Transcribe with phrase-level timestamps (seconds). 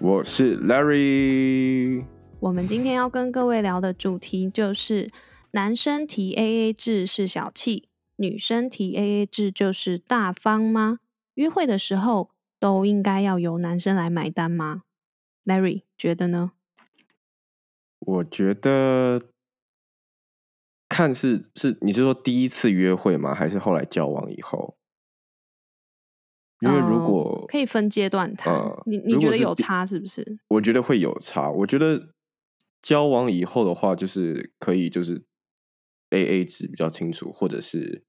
[0.00, 2.04] 我是 Larry。
[2.40, 5.10] 我们今天要跟各位聊的主题就是：
[5.52, 10.98] 男生提 AA 制是小气，女生提 AA 制就是大方吗？
[11.34, 14.82] 约会的时候都应该要由男生来买单吗
[15.44, 16.52] ？Larry 觉得呢？
[18.00, 19.22] 我觉得
[20.88, 23.34] 看是是你是说第一次约会吗？
[23.34, 24.76] 还是后来交往以后？
[26.64, 30.38] 因为如果、呃可以分阶段谈，呃你你觉得有差是不是？
[30.48, 31.50] 我觉得会有差。
[31.50, 32.14] 我觉得
[32.82, 35.24] 交往以后的话，就是可以就是
[36.10, 38.04] A A 值比较清楚，或者是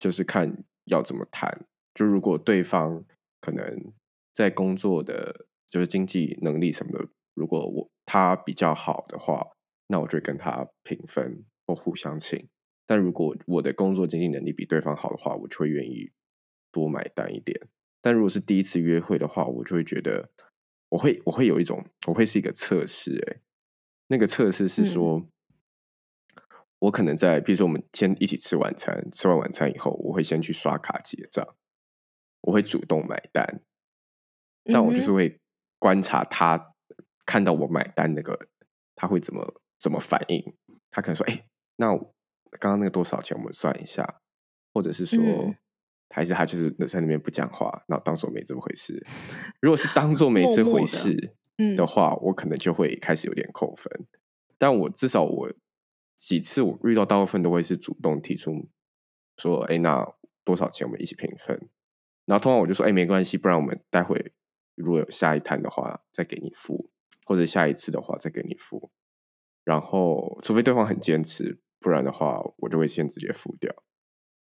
[0.00, 1.66] 就是看要怎么谈。
[1.94, 3.04] 就如果对方
[3.40, 3.92] 可能
[4.32, 9.46] 在工作的就是经济能力什么的，如果我他比较好的话，
[9.86, 12.48] 那我就会跟他平分或互相请。
[12.86, 16.10] 但如果我的工作经济能力比对方好的话，我就会愿意
[16.74, 17.68] 多买单一点。
[18.00, 20.28] 但如果是第一次约会的话，我就会觉得
[20.90, 23.40] 我会我会有一种我会是一个测试，诶，
[24.08, 25.26] 那个测试是说，
[26.80, 31.56] 我可能在比如说我们先一起吃晚餐，吃完晚餐以后，我会先去刷卡结账，
[32.42, 33.62] 我会主动买单，
[34.64, 35.40] 但我就是会
[35.78, 36.74] 观察他
[37.24, 38.48] 看到我买单那个
[38.94, 40.54] 他会怎么怎么反应，
[40.90, 41.96] 他可能说，哎、那
[42.60, 44.20] 刚刚那个多少钱，我们算一下，
[44.74, 45.18] 或者是说。
[45.24, 45.56] 嗯
[46.14, 49.04] 还是他就是在那边不讲话，然后当做没这么回事。
[49.60, 54.06] 如果是当做没 这回事嗯的话，我可能就会开始有点扣分。
[54.56, 55.52] 但我至少我
[56.16, 58.68] 几次我遇到大部分都会是主动提出
[59.38, 60.06] 说：“哎，那
[60.44, 61.68] 多少钱我们一起平分？”
[62.26, 64.32] 然后通常我就说：“哎，没关系，不然我们待会
[64.76, 66.90] 如果有下一摊的话再给你付，
[67.26, 68.92] 或者下一次的话再给你付。”
[69.64, 73.74] 然后除非对方很坚持，不然的话我就会先直接付掉。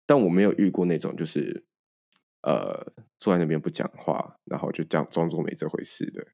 [0.07, 1.65] 但我没有遇过那种就是
[2.43, 6.29] 呃坐在那边不讲话，然后就这样装作没这回事的。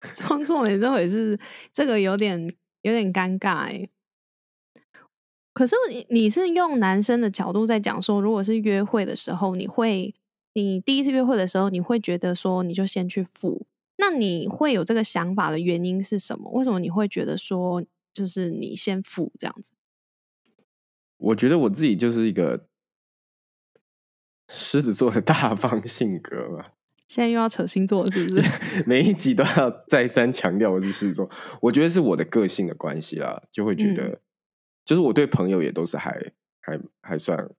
[0.14, 1.38] 装作没这回事，
[1.72, 2.48] 这个有点
[2.82, 3.88] 有点尴尬哎。
[5.52, 10.14] 可是你你是用男生的角度在讲说，如果是约会的时候，你会
[10.52, 13.66] 你第一次约会的时候，你会觉得说你就先去付，
[13.96, 16.48] 那你会有这个想法的原因是什么？
[16.52, 17.84] 为什么你会觉得说
[18.14, 19.72] 就是你先付这样子？
[21.18, 22.66] 我觉得我自己就是一个
[24.48, 26.66] 狮子座的大方性格嘛，
[27.06, 28.42] 现在又要扯星座了是不是？
[28.86, 31.30] 每一集都要再三强调我是狮子座。
[31.60, 34.20] 我觉得是我的个性的关系啦，就会觉得，嗯
[34.84, 37.50] 就是我对朋友也都是还还还算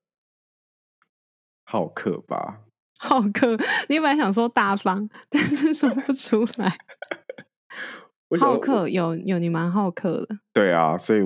[1.64, 2.62] 好客吧。
[2.98, 3.56] 好客，
[3.88, 6.78] 你本来想说大方，但是说不出来。
[8.40, 11.22] 好客有有你蛮好客的，对啊，所以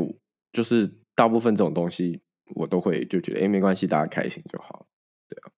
[0.52, 2.22] 就是大部分这种东西，
[2.56, 4.88] 我都会就觉得，哎，没关系，大家开心就好。
[5.28, 5.52] 对啊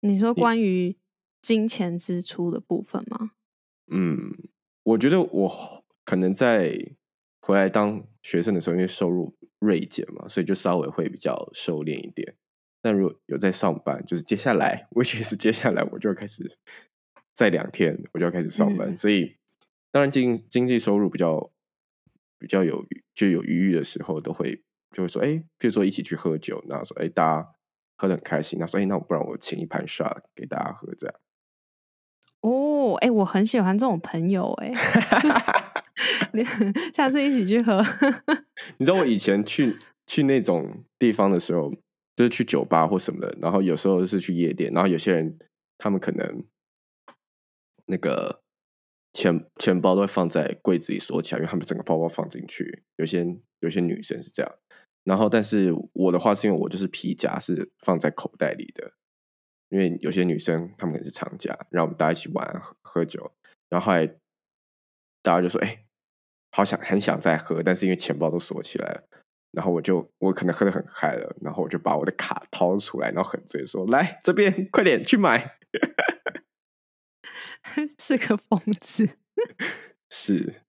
[0.00, 0.96] 你说关于
[1.40, 3.32] 金钱支出的部分吗？
[3.86, 4.36] 嗯，
[4.82, 6.94] 我觉得我可能在
[7.40, 12.36] 回来当学生的时候，因为收入锐减嘛，所以就稍微会比较收敛一点。
[12.80, 16.50] 但如果有在上班，就是接下来，我确实接下来我就要开始，
[17.32, 19.36] 在两天我就要开始上班，嗯所以
[19.92, 21.52] 当然经经济收入比较
[22.38, 27.48] 比较有就有余裕的时候，都会就会说，哎，譬如说一起去喝酒，然后说，哎，大家
[27.96, 31.14] 喝得很开心，那说，哎，那我不然我请一盘 shot 给大家喝，这样。
[32.40, 34.72] 哦，哎、我很喜欢这种朋友、哎，
[36.34, 36.44] 你
[36.92, 37.80] 下次一起去喝。
[38.78, 39.76] 你知道我以前去
[40.06, 41.72] 去那种地方的时候，
[42.16, 45.38] 就是去酒吧或什么的，然后有时候是去夜店，然后有些人
[45.78, 46.44] 他们可能
[47.86, 48.42] 那个
[49.12, 52.82] 钱钱包都会放在柜子里锁起来，因为他们整个包包放进去。
[52.96, 53.24] 有些
[53.60, 54.52] 有些女生是这样，
[55.04, 58.92] 然后但是我的话是因为我就是皮夹是放在口袋里的，
[59.68, 63.32] 因为有些女生她们可能是长夹，然后我们大家一起玩喝喝酒，
[63.68, 64.06] 然后后来
[65.22, 65.84] 大家就说：“哎、
[66.50, 69.08] 好想很想再喝，但是因为钱包都锁起来了。”
[69.52, 75.58] 然后我就我可能喝的很嗨了，然后我就把我的卡掏出来，然后很醉说：“来这边，快点去买。
[77.98, 79.18] 是个疯子。”
[80.08, 80.62] 是，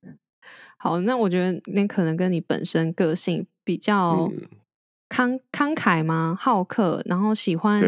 [0.83, 4.41] 好，那我觉得那可能跟你本身个性比较嗯，
[5.07, 6.35] 慷慷慨吗？
[6.37, 7.79] 好客，然后喜欢，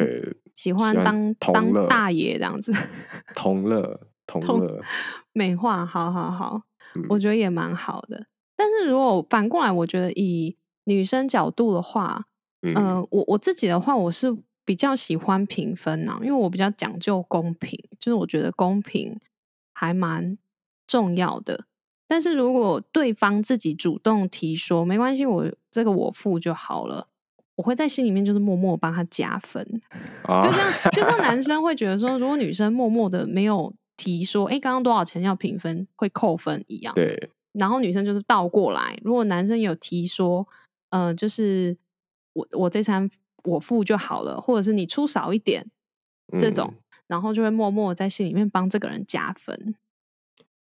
[0.53, 2.71] 喜欢当当大爷这样子。
[3.35, 4.81] 同乐 同同乐，
[5.33, 6.61] 美化，好好好，
[6.95, 8.27] 嗯我觉得也蛮好的。
[8.55, 10.55] 但是如果反过来，我觉得以
[10.85, 12.23] 女生角度的话，
[12.61, 14.33] 嗯，呃，我我自己的话，我是
[14.63, 19.19] 比较喜欢平分呐、因为我比较讲究公平，就是我觉得公平
[19.73, 20.37] 还蛮
[20.87, 21.65] 重要的。
[22.07, 27.07] 但是如果对方自己主动提说没关系，我这个我付就好了，
[27.55, 29.81] 我会在心里面就是默默帮他加分。
[30.23, 36.93] 啊就像就像男生会觉得说，如果女生默默的没有提说，哎，刚刚多少钱要平分，会扣分一样。
[36.93, 40.47] 对，然后女生就是倒过来，如果男生有提说，
[40.89, 41.75] 呃，就是
[42.33, 43.09] 我我这餐
[43.45, 45.65] 我付就好了，或者是你出少一点
[46.37, 49.75] 这种，嗯然后就会默默在心里面帮这个人加分。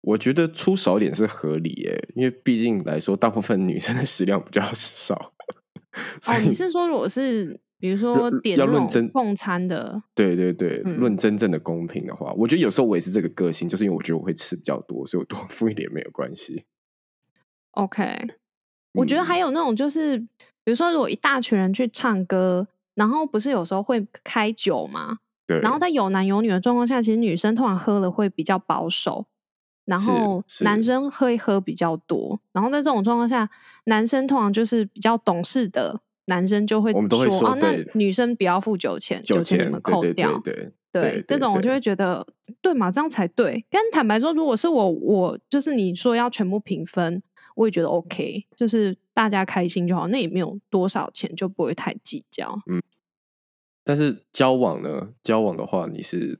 [0.03, 5.33] 我觉得出少一点是合理耶，因为毕竟来说，大部分女生的食量比较少。
[6.21, 16.65] 所哦，你是说如果是比如说要点那要论真共餐的，对对对，嗯论真正的公平的话，我觉得有时候我也是这个个性，就是因为我觉得我会吃比较多，所以我多付一点没有关系。
[17.73, 18.17] OK，
[18.95, 29.27] 我觉得嗯还有那种就是，比如说如果一大群人去唱歌，然后不是有时候会开酒嘛，对，然后在有男有女的状况下，其实女生通常喝了会比较保守，
[29.85, 32.39] 然后男生会喝比较多。
[32.53, 33.49] 然后在这种状况下，
[33.85, 40.39] 男生通常就是比较懂事的男生就会说哦，那女生不要付酒钱，酒钱你们扣掉。
[40.39, 42.27] 对对对对，这种我就会觉得
[42.61, 43.65] 对嘛，这样才对。
[43.71, 47.23] 但坦白说，如果是我，我就是你说要全部平分，
[47.57, 52.61] 我也觉得 OK，就是大家开心就好，那也没有多少钱，就不会太计较。
[52.67, 52.83] 嗯
[53.85, 55.09] 但是交往呢？
[55.25, 56.39] 交往的话，你是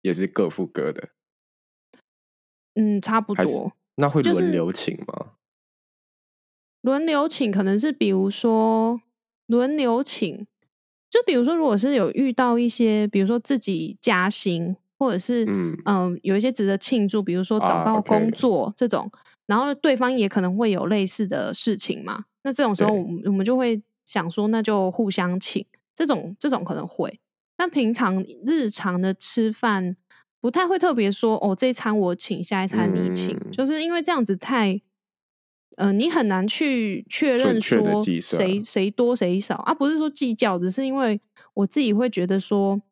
[0.00, 1.10] 也是各付各的，
[2.74, 3.72] 嗯，差不多。
[3.96, 5.32] 那会轮流请吗？
[6.80, 9.00] 轮流请可能是比如说
[9.46, 10.46] 轮流请，
[11.08, 19.10] 就比如说如果是有遇到一些，比如说自己加薪，或者是嗯嗯、有一些值得庆祝，比如说找啊到工作这种，
[19.46, 22.24] 然后对方也可能会有类似的事情嘛。
[22.42, 25.64] 那这种时候，我们我们就会想说，那就互相请，
[25.94, 27.20] 这种这种可能会。
[27.56, 29.96] 但平常日常的吃饭
[30.42, 33.52] 不太会特别说哦，这一餐我请，下一餐你请，嗯。
[33.52, 34.80] 就是因为这样子太，
[35.76, 39.54] 呃，你很难去确认说谁谁多谁少。
[39.58, 41.20] 啊，不是说计较，只是因为
[41.54, 42.82] 我自己会觉得说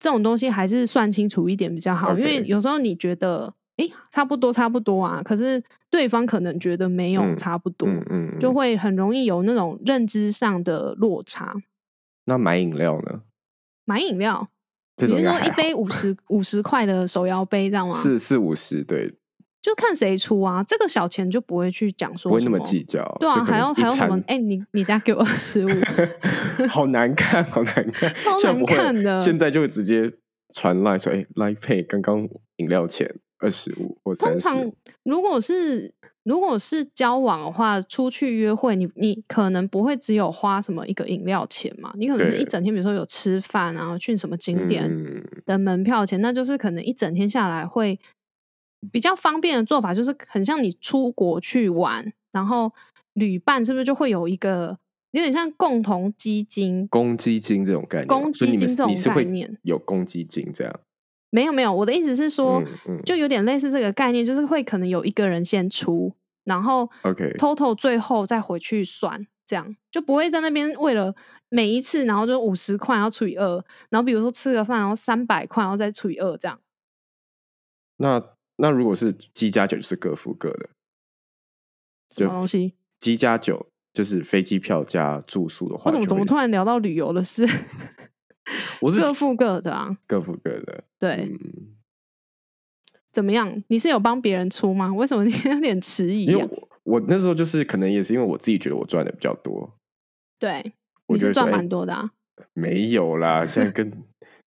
[0.00, 8.54] 这种东西还是算清楚一点比较好，因为有时候你觉得哎差不多差不多啊，可是对方可能觉得没有嗯差不多，嗯嗯，就嗯。
[8.54, 11.54] 会很容易有那种认知上的落差。
[12.24, 13.22] 那买饮料呢？
[13.84, 14.48] 买饮料，
[15.06, 17.96] 这你是说一杯五十五十块的手摇杯这样吗？
[17.96, 19.12] 四四五十，对，
[19.62, 23.04] 就看谁出啊，这个小钱就不会去讲说不会那么计较。
[23.20, 24.22] 对啊，还要还要什么一？
[24.26, 25.68] 哎、你你等下给我二十五
[26.68, 30.12] 好难看，好难看，超难看的现在就会直接
[30.54, 33.08] 传 line 说，哎，line pay 刚刚饮料钱
[33.38, 34.70] 二十五通常
[35.04, 45.24] 如果是如果是交往的话，出去约会，你你可能不会只有花什么一个饮料钱嘛，你可能是一整天，比如说有吃饭啊，去什么景点嗯。
[45.46, 47.98] 的门票钱，那就是可能一整天下来会
[48.92, 52.72] 比较方便的做法，就是很像你出国去玩，然后
[53.14, 54.78] 旅伴是不是就会有一个
[55.12, 56.86] 有点像共同基金？
[56.88, 59.58] 公积金这种概念，公积金这种你是会概念。
[59.62, 60.80] 有公积金这样，
[61.30, 66.12] 没有没有，我的意思是说，嗯嗯就有点类似这个概念，就是会可能有一个人先出，
[66.44, 71.14] 然后 OK total 最后再回去算，这样就不会在那边为了
[71.48, 76.60] 每一次，然后就五十块，然后除以二，然后比如说吃个饭，然后三百块，然后再除以二，这样
[77.98, 78.22] 那
[78.56, 80.70] 那如果是机加酒，就是各付各的，
[82.08, 82.74] 什么东西？
[82.98, 87.46] 机加酒就是飞机票加住宿的话，我怎么怎么突然聊到旅游的事？
[88.80, 91.76] 我是各付各的啊，各付各的，对，嗯，
[93.12, 93.62] 怎么样？
[93.68, 94.92] 你是有帮别人出吗？
[94.92, 99.76] 为什么你 有点迟疑呀、因为我我那时候就是可能也是因为我自己觉得我赚的比较多，
[100.38, 100.72] 对，
[101.06, 102.10] 我你是赚蛮多的啊，
[102.54, 103.92] 没有啦，现在跟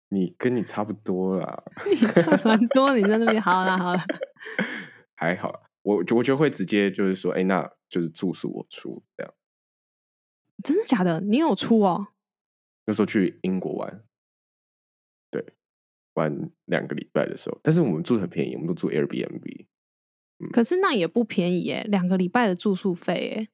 [0.10, 4.06] 你跟你差不多啦，你赚蛮多，你在那边好啦好啦，
[5.16, 9.34] 还好，我我就会直接就是说，哎、那就是住宿我出这样。
[10.64, 11.20] 真的假的？
[11.22, 12.08] 你有出哦？
[12.86, 14.04] 那时候去英国玩，
[15.32, 15.44] 对，
[16.14, 19.66] 玩两个礼拜的时候，但是我们住得很便宜，我们都住 Airbnb。
[20.52, 23.48] 可是那也不便宜耶，两个礼拜的住宿费耶。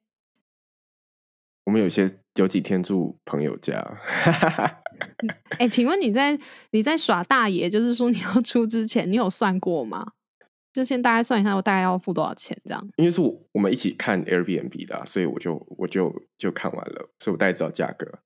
[1.66, 3.80] 我们有些有几天住朋友家，
[5.60, 6.40] 哎、请问你在
[6.72, 10.14] 你在耍大爷，就是说你要出之前，你有算过吗？
[10.74, 12.90] 就先大概算一下，我大概要付多少钱这样。
[12.98, 18.20] 因为是我我们一起看 Airbnb 的啊、所以我就我就就看完了，所以我大概知道价格。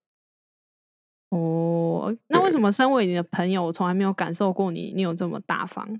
[1.35, 5.87] 哦，那为什么身为你的朋友，我从来没有感受过你你有这么大方？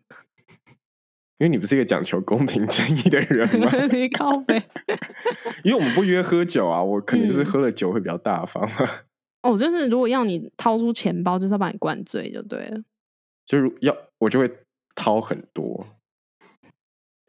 [1.40, 3.70] 因为你不是一个讲求公平正义的人嘛。
[3.92, 4.62] 你靠背。
[5.64, 8.88] 因为我们不约喝酒啊，我可能就是嗯喝了酒会比较大方嘛。
[9.42, 12.82] 哦，就是如果要你掏出钱包，就是要把你灌醉就对了。
[13.46, 14.50] 就是要我就会
[14.96, 15.86] 掏很多。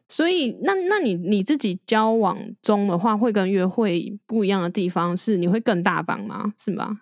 [0.07, 6.53] 所以，那那你你自己交往中的话，会跟约会不一样的地方是，你会更大方吗？
[6.57, 7.01] 是吧？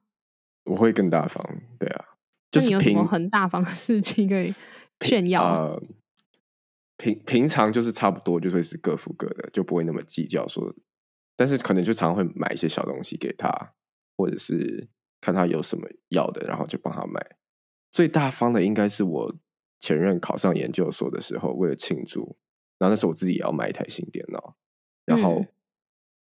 [0.65, 1.43] 我会更大方，
[1.77, 2.05] 对啊，
[2.51, 4.53] 就是有什么很大方的事情可以
[5.01, 5.43] 炫耀？
[5.43, 5.83] 呃，
[6.97, 10.73] 平平常就是差不多，就会是各付各的，就不会那么计较说，
[11.35, 13.73] 但是可能就常常会买一些小东西给他，
[14.15, 14.87] 或者是
[15.19, 17.37] 看他有什么要的，然后就帮他买。
[17.91, 19.35] 最大方的应该是我
[19.79, 22.37] 前任考上研究所的时候，为了庆祝，
[22.79, 24.55] 然后那时候我自己也要买一台新电脑，
[25.05, 25.47] 然后嗯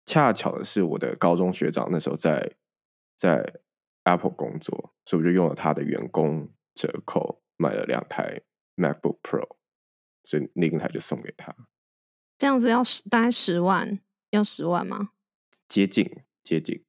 [0.05, 2.53] 恰巧的是我的高中学长那时候在
[3.15, 3.61] 在
[4.09, 8.41] Apple 工作，所以我就用了他的员工折扣买了两台
[8.75, 9.47] MacBook Pro，
[10.23, 11.55] 所以另一台就送给他，
[12.37, 13.99] 这样子要十大概十万，
[14.29, 15.09] 要十万吗？
[15.67, 16.83] 接近接近。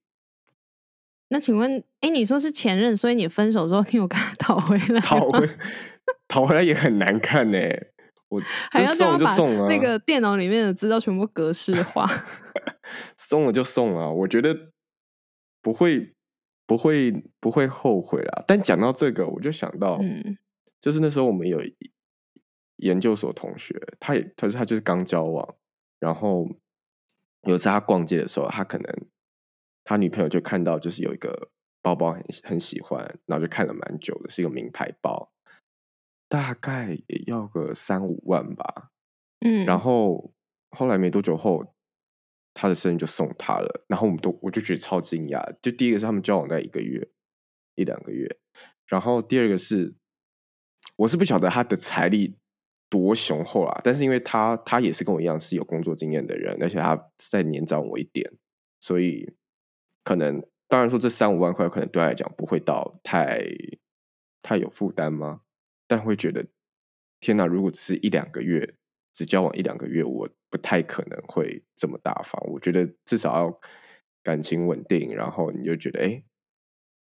[1.29, 5.01] 那请问，哎，你说是前任，所以你分手之后，你有跟他讨回来吗？
[5.01, 5.49] 讨回
[6.27, 7.59] 讨回来也很难看呢、
[8.29, 12.07] 我 还要送就送啊，那个电脑里面的资料全部格式化。
[13.17, 14.73] 送了就送了，我觉得
[15.63, 16.15] 不会
[16.71, 17.11] 不会
[17.41, 18.45] 不会后悔啦。
[18.47, 20.39] 但讲到这个，我就想到，嗯
[20.79, 21.77] 就是那时候我们有一
[22.77, 25.57] 研究所同学，他也他说他就是刚交往，
[25.99, 26.49] 然后
[27.43, 29.07] 有一次他逛街的时候，他可能
[29.83, 31.51] 他女朋友就看到就是有一个
[31.83, 35.33] 包包很很喜欢，然后就看了蛮久的，是一个名牌包，
[36.29, 38.91] 大概也要个三五万吧。
[39.41, 40.33] 嗯，然后
[40.71, 41.75] 后来没多久后，
[42.61, 45.43] 他的生日就送他了，然后我们都我就觉得超惊讶。
[45.63, 47.09] 就第一个是他们交往在一个月
[47.75, 48.37] 一两个月，
[48.87, 49.95] 然后第二个是
[50.97, 52.37] 我是不晓得他的财力
[52.91, 58.31] 多雄厚啦，但是因为他他也是跟我一样是有工作经验的人，而且他再年长我一点，
[58.79, 59.33] 所以
[60.05, 63.43] 可能当然说这三五万块可能对他来讲不会到太
[64.43, 65.41] 太有负担吗？
[65.87, 66.47] 但会觉得
[67.21, 68.75] 天哪，如果只是一两个月，
[69.15, 72.43] 只交往一两个月，我不太可能会这么大方。
[72.51, 73.61] 我觉得至少要
[74.23, 76.23] 感情稳定，然后你就觉得，哎，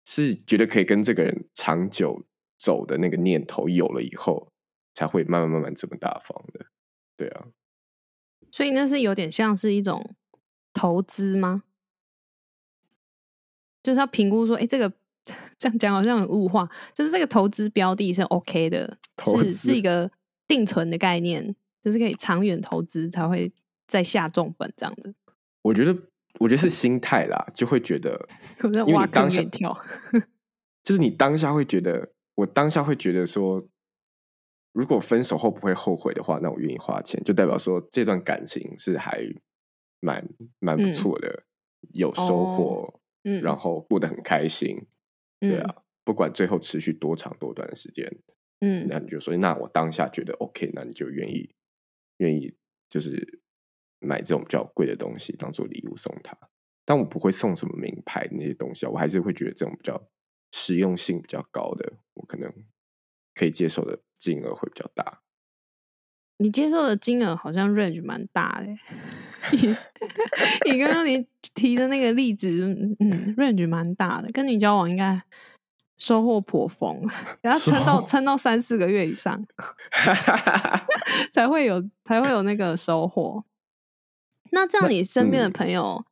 [0.04, 2.26] 是觉得可以跟这个人长久
[2.58, 4.52] 走的那个念头有了以后，
[4.94, 6.66] 才会慢慢慢慢这么大方的。
[7.16, 7.46] 对啊，
[8.50, 10.14] 所以那是有点像是一种
[10.72, 11.62] 投资吗？
[13.82, 14.92] 就是要评估说，哎，这个
[15.56, 20.10] 这样讲好像很物化，就是这个投资标的是 OK 的，是是一个
[20.46, 23.52] 定存的概念，就是可以长远投资才会
[23.86, 25.14] 再下重本这样子。
[25.62, 25.96] 我觉得，
[26.40, 28.28] 我觉得是心态啦，就会觉得，
[28.64, 29.78] 因为挖你当下坑给你跳。
[30.82, 33.66] 就是你当下会觉得，我当下会觉得说，
[34.72, 39.22] 如果分手后不会后悔的话，那我愿意花钱，就代表说这段感情是还
[40.00, 40.26] 蛮
[40.60, 41.44] 蛮不嗯错的，
[41.92, 44.78] 有收获，嗯，然后过得很开心，
[45.40, 48.10] 对嗯啊，不管最后持续多长多短的时间，
[48.60, 51.50] 嗯那你就说，那我当下觉得 OK，那你就愿意
[52.18, 52.54] 愿意
[52.88, 53.40] 就是
[53.98, 56.36] 买这种比较贵的东西当做礼物送他。
[56.84, 60.08] 但我不会送什么名牌那些东西啊，我还是会觉得这种比较
[60.52, 62.50] 实用性比较高的，我可能
[63.34, 65.22] 可以接受的金额会比较大。
[66.38, 68.68] 你接受的金额好像 range 蛮大的。
[70.70, 75.22] 你刚刚你提的那个例子，嗯嗯，range 蛮大的，跟你交往应该
[75.98, 77.02] 收获颇丰，
[77.42, 79.44] 然后撑到收撑到三四个月以上，
[81.32, 83.44] 才会有才会有那个收获。
[84.52, 86.04] 那这样，你身边的嗯朋友，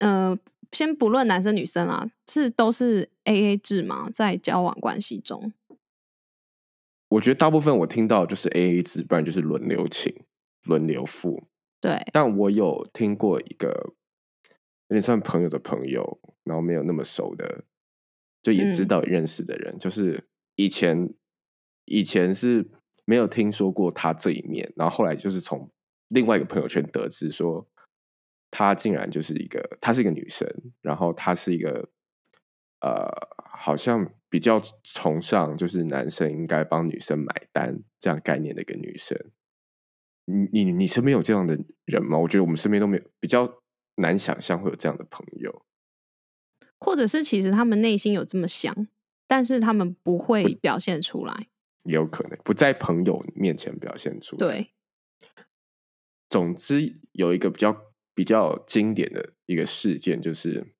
[0.00, 0.38] 呃，
[0.72, 4.10] 先不论男生女生啊，是都是 A A 制吗？
[4.12, 5.52] 在交往关系中，
[7.08, 10.14] 我觉得大部分我听到就是 A A 制，不然就是轮流请、
[10.64, 11.44] 轮流付。
[11.80, 13.94] 对，但我有听过一个
[14.88, 17.64] 有点算朋友的朋友，然后没有那么熟的，
[18.46, 20.22] 就也知嗯道认识的人，就是
[20.54, 21.12] 以前
[21.84, 22.70] 以前是
[23.04, 25.68] 没有听说过他这一面，然后后来就是从
[26.06, 27.66] 另外一个朋友圈得知说，
[28.52, 30.48] 她竟然就是一个，她是一个女生，
[30.80, 31.90] 然后她是一个
[32.80, 33.10] 呃，
[33.50, 39.18] 好像比较崇尚就是男生应该帮女生买单这样概念的一个女生。
[40.26, 42.16] 你你你身边有这样的人吗？
[42.16, 43.60] 我觉得我们身边都没有，比较
[43.96, 45.66] 难想象会有这样的朋友。
[46.78, 48.86] 或者是其实他们内心有这么想，
[49.26, 51.48] 但是他们不会表现出来。
[51.84, 54.72] 也有可能不在朋友面前表现出来。，对，
[56.28, 60.74] 总之有一个比较比较经典的一个事件，就是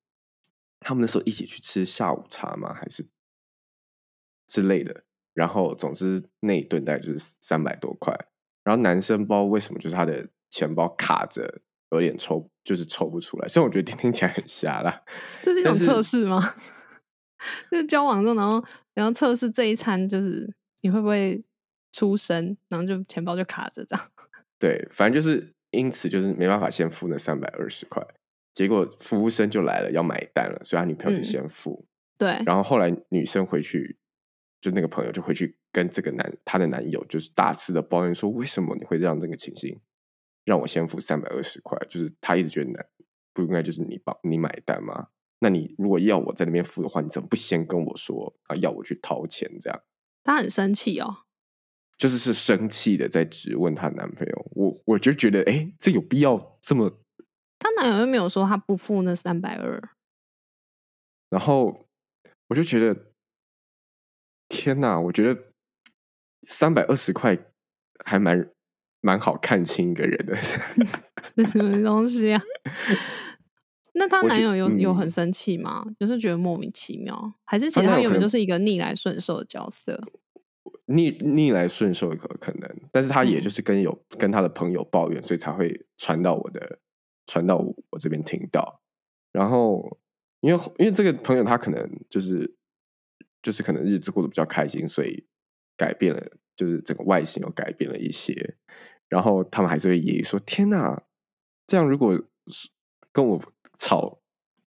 [0.81, 2.75] 他们那时候一起去吃下午茶吗？
[2.75, 3.07] 还是
[4.49, 5.05] 之类的？
[5.33, 8.13] 然后总之那一顿大概就是三百多块。
[8.65, 13.49] 然后男生包为什么就是他的钱包卡着，有点抽，就是抽不出来。
[13.49, 15.03] 虽然我觉得听听起来很瞎啦，
[15.43, 16.55] 这是一种测试吗？
[17.71, 18.65] 就是交往中，然后
[18.95, 21.45] 然后测试这一餐，就是你会不会
[21.93, 24.11] 出声，然后就钱包就卡着这样。
[24.59, 28.05] 对，反正就是因此就是没办法先付那三百二十块，
[28.55, 31.87] 结果服务生就来了要买单了，所以他女朋友就嗯先付。
[32.19, 33.99] 对，然后后来女生回去，
[34.63, 39.79] 就那个朋友就回去跟这个男她的男友就是大肆的抱怨说，为什么你会让这个情形
[40.47, 41.79] 让我先付三百二十块？
[41.91, 42.87] 就是他一直觉得男
[43.35, 45.09] 不应该就是你帮你买单吗？
[45.41, 48.57] 那你如果要我在那边付的话，你怎么不先跟我说啊？
[48.57, 49.83] 要我去掏钱这样？
[50.25, 51.25] 她很生气哦。
[51.99, 56.91] 就是是生气的在质问她男朋友，我我就觉得，哎，这有必要这么？
[57.59, 59.83] 她男友又没有说他不付那三百二，
[61.31, 61.89] 然后
[62.49, 63.13] 我就觉得，
[64.49, 65.01] 天哪！
[65.01, 65.53] 我觉得
[66.47, 67.37] 三百二十块
[68.05, 68.49] 还蛮
[69.07, 70.35] 蛮好看清一个人的。
[71.37, 72.43] 这什么东西啊？
[73.95, 75.85] 那她男友有有很嗯生气吗？
[75.99, 80.03] 就是觉得莫名其妙，还是其实他原本就是一个逆来顺受的角色？
[80.87, 86.81] 逆逆来顺受可可能，但是他也嗯就是跟有跟他的朋友抱怨，所以才会传到我的
[87.27, 88.83] 传到我我这边听到。
[89.33, 89.99] 然后
[90.41, 92.55] 因为因为这个朋友他可能就是
[93.43, 95.25] 就是可能日子过得比较开心，所以
[95.77, 96.23] 改变了，
[96.55, 98.57] 就是整个外形又改变了一些。
[99.09, 101.03] 然后他们还是会揶揄说：“天哪，
[101.67, 102.15] 这样如果
[102.49, 102.69] 是
[103.13, 103.43] 跟我
[103.79, 104.21] 吵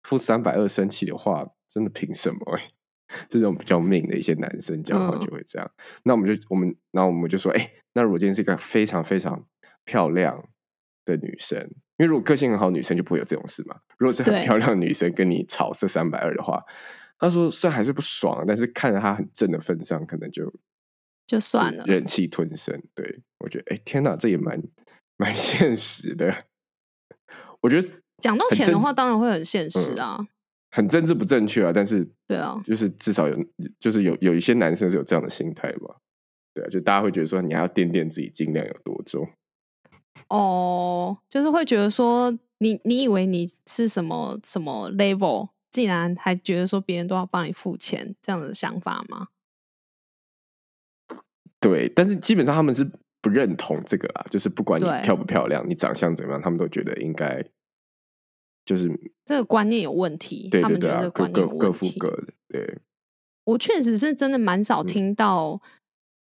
[0.04, 2.64] 付三百二生气的话，真的凭什么、欸？”
[3.28, 5.72] 这种比较命的一些男生讲话嗯就会这样。
[6.04, 9.44] 那我们就我们，然后我们就说，哎、那如果今天是一个非常非常
[9.84, 10.48] 漂亮
[11.06, 11.58] 的女生，
[11.98, 13.78] 因为如果个性很好女生就不会有这种事嘛。
[13.98, 16.64] 如果是很漂亮的女生跟你吵这三百二的话，
[17.18, 20.54] 他说虽然还是不爽，但是看着她很正的份上，可能就
[21.30, 21.84] 就算了。
[21.86, 22.82] 忍气吞声。
[22.96, 24.60] 对我觉得，哎、天哪，这也蛮
[25.18, 26.46] 蛮 现实的。
[27.62, 27.88] 我觉得
[28.18, 30.28] 讲到钱的话，当然会很现实嗯啊。
[30.72, 33.38] 很政治不正确啊，但是对啊，就是至少有，
[33.80, 35.98] 就是有有一些男生是有这样的心态吧。
[36.56, 39.30] 对啊，就大家会觉得说，你还要掂掂自己斤量有多重。
[40.30, 49.28] 哦，就是会觉得说，你你以为你是什么什么 level，竟然还觉得说别人都要帮你付钱，这样的想法吗？
[51.60, 52.90] 对，但是基本上他们是
[53.22, 57.44] 不认同这个啊，就是不管你漂不漂亮，你长相怎么样，他们都觉得应该
[58.66, 58.90] 就是
[59.26, 61.72] 这个观念有问题，对对对啊，各各各。
[61.72, 62.34] 付各的。
[62.48, 62.78] 对，
[63.44, 65.62] 我确实是真的蛮少嗯听到，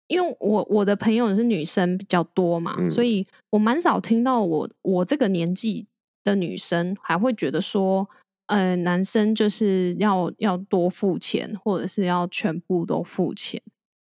[0.07, 5.87] 因为我我的朋友是女生比较多嘛，嗯所以我蛮少听到我我这个年纪
[6.23, 8.07] 的女生还会觉得说，
[8.45, 13.61] 呃，男生就是要要多付钱，或者是要全部都付钱。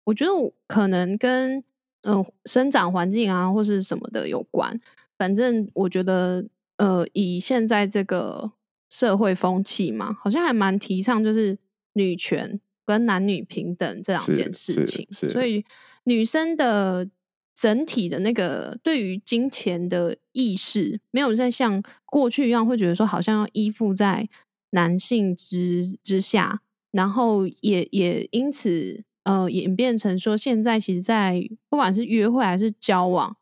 [0.05, 0.31] 我觉得
[0.65, 1.57] 可能跟
[2.01, 4.79] 嗯、呃生长环境啊或是什么的有关。
[5.17, 6.45] 反正我觉得，
[6.77, 8.51] 呃，以现在这个
[8.89, 11.57] 社会风气嘛，好像还蛮提倡就是
[11.93, 15.63] 女权跟男女平等这两件事情，所以
[16.03, 17.09] 女生的
[17.55, 24.27] 整体的那个对于金钱的意识，没有再像过去一样会觉得说好像要依附在
[24.71, 26.59] 男性之之下，
[26.91, 33.35] 然后也也因此呃演变成说，现在其实，在不管是约会还是交往，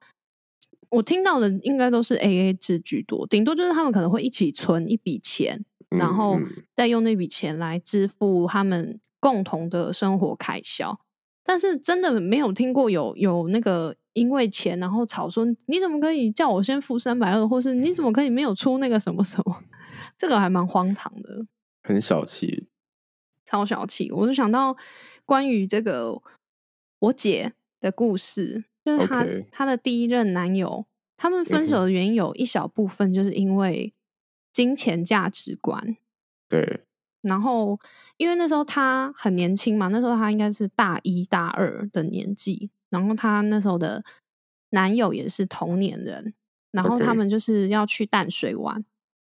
[0.90, 11.00] 我听到的应该都是 A A 制居多，顶多就是他们可能会一起存一笔钱，然嗯后嗯再用那笔钱来支付他们共同的生活开销。
[11.46, 19.62] 但是真的没有听过有有那个因为钱然后吵说你怎么可以叫我先付三百二，或是你怎么可以没有出那个什么什么，
[20.18, 21.46] 这个还蛮荒唐的。
[21.84, 22.68] 很小气。
[23.46, 24.10] 超小气。
[24.12, 24.74] 我就想到
[25.26, 26.22] 关于这个
[27.00, 30.86] 我姐的故事，就是她她的第一任男友，
[31.18, 33.94] 他们分手嗯的原因有一小部分就是因为
[34.52, 35.98] 金钱价值观。
[36.50, 36.82] 对，
[37.22, 37.80] 然后，
[38.18, 44.04] 因为那时候她很年轻嘛，那时候她应该是大一大二的年纪，然后她那时候的
[44.70, 46.34] 男友也是同年人，
[46.72, 48.84] 然后他们就是要去淡水玩。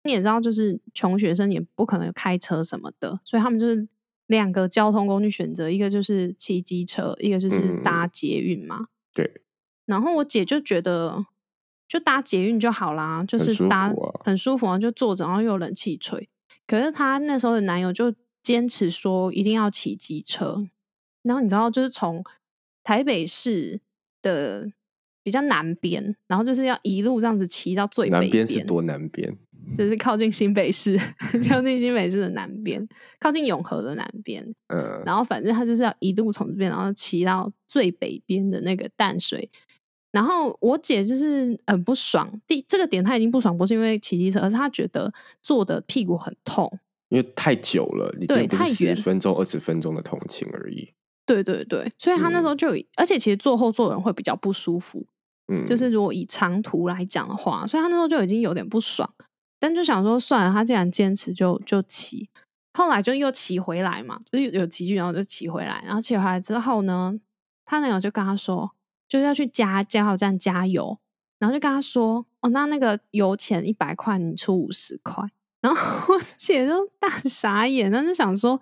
[0.04, 3.86] 你也知道，就是穷学生也不可能开车什么的，所以他们就是
[4.28, 8.86] 两个交通工具选择，一个就是骑机车，一个就是搭嗯捷运嘛。
[9.12, 9.42] 对，
[9.86, 11.26] 然后我姐就觉得，
[11.88, 16.28] 就搭捷运就好啦，就是搭很舒服啊，就坐着，然后又有冷气吹。
[16.66, 20.66] 可是她那时候的男友就坚持说一定要骑机车，
[21.22, 22.22] 然后你知道，就是从
[22.84, 23.80] 台北市
[24.20, 24.70] 的
[25.22, 29.36] 比较南边，然后就是要一路这样子骑到最北南边是多南边？
[29.76, 30.98] 就是靠近新北市，
[31.48, 32.86] 靠近新北市的南边，
[33.20, 34.44] 靠近永和的南边。
[34.68, 39.50] 嗯，然后反正他就是要一路从这边，然后骑到最北边的那个淡水。
[40.10, 46.78] 然后我姐就是很不爽，第这个点她已经不爽，不是因为骑机车，而是她觉得坐的屁股很痛。
[47.10, 50.92] 因为太久了，你对太远分钟、二十分钟的同情而已。
[51.26, 55.06] 对对对，所以她那时候就有，而且其实坐后座的人会比较不舒服。
[55.52, 59.10] 嗯，就是如果以长途来讲的话，所以他那时候就已经有点不爽，
[59.58, 62.28] 但就想说算了，他既然坚持就就骑。
[62.74, 67.18] 后来就又骑回来嘛，就是有有骑去，然后就骑回来，然后骑回来之后呢，
[67.64, 68.70] 他男友就跟他说，
[69.08, 70.98] 就是要去加加油站加油，
[71.38, 75.24] 然后就跟他说，哦，那那个油钱一百块，你出五十块，
[75.60, 78.60] 然后 我姐就大傻眼，那就想说。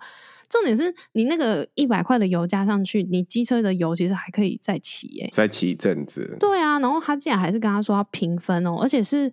[0.49, 9.29] 重点是你那个一百块的油加上去，你机车的油其实还可以再骑耶、再骑一阵子，对啊，然后他竟然还是跟他说要平分哦，而且是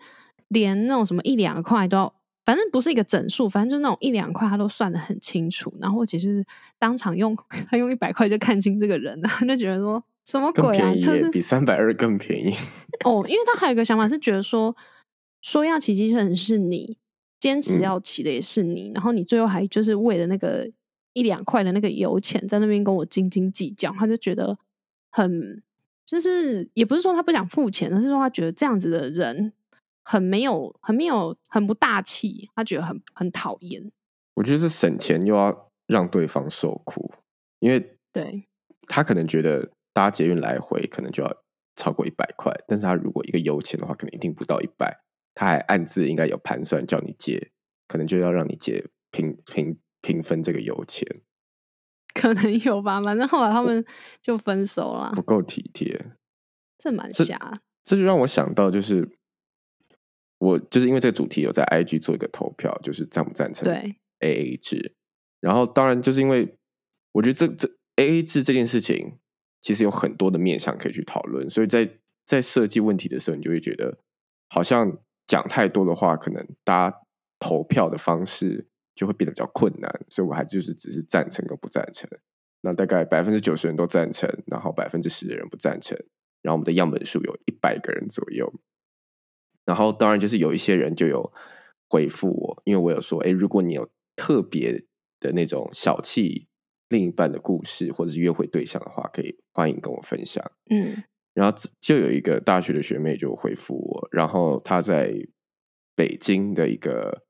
[0.49, 5.73] 连那种什么一两块都要，反正不是一个整数，反正就那种一两块他都算得很清楚。
[5.81, 6.45] 然后我姐就是
[6.79, 7.37] 当场用
[7.69, 12.55] 他用一百块就看清这个人了， 就觉得说什么鬼啊，便宜耶，就是比三百二更便宜。
[13.05, 14.75] 哦，因为他还有一个想法是觉得说，
[15.43, 16.97] 说要骑机车人是你，
[17.41, 20.71] 坚持嗯要骑的也是你，然后你最后还就是为了那个
[21.13, 24.57] 一两块的那个油钱在那边跟我斤斤计较，他就觉得
[25.11, 25.63] 很
[26.07, 29.53] 就是也不是说他不想付钱，而是说他觉得这样子的人
[30.05, 33.91] 很没有、很没有、很不大气，他觉得很很讨厌。
[34.35, 37.15] 我觉得是省钱又要让对方受苦，
[37.61, 38.47] 因为对
[38.87, 41.37] 他可能觉得搭捷运来回可能就要
[41.77, 45.01] 超过一百块，但是他如果一个油钱的话，可能一定不到一百，
[45.35, 47.51] 他还暗自应该有盘算叫你结，
[47.89, 51.07] 可能就要让你结平平平分这个油钱，
[52.13, 53.85] 可能有吧，反正后来他们
[54.21, 56.13] 就分手了不，够体贴。
[56.77, 57.63] 这蛮这瞎。
[57.85, 59.09] 这就让我想到，就是
[60.45, 64.95] 我就是因为这个主题有在 IG 做一个投票，就是赞不赞成对 AA 制。
[65.41, 66.57] 然后当然就是因为
[67.13, 69.19] 我觉得这这 AA 制这件事情，
[69.63, 71.89] 其实有很多的面向可以去讨论，所以在
[72.27, 73.99] 在设计问题的时候，你就会觉得
[74.49, 76.97] 好像讲太多的话，可能大家
[77.39, 79.91] 投票的方式就会变得比较困难。
[80.09, 82.09] 所以我还就是只是赞成跟不赞成。
[82.63, 85.97] 那大概百分之九十人都赞成，然后百分之十的人不赞成。
[86.43, 88.53] 然后我们的样本数有一百个人左右。
[89.65, 91.33] 然后当然就是有一些人就有
[91.89, 94.85] 回复我，因为我有说，哎，如果你有特别
[95.21, 96.49] 的那种小气
[96.89, 100.45] 另一半的故事，或者是约会对象的话，可以欢迎跟我分享。
[100.71, 105.15] 嗯，然后就有一个大学的学妹就回复我，然后她在
[105.97, 107.25] 北京的一个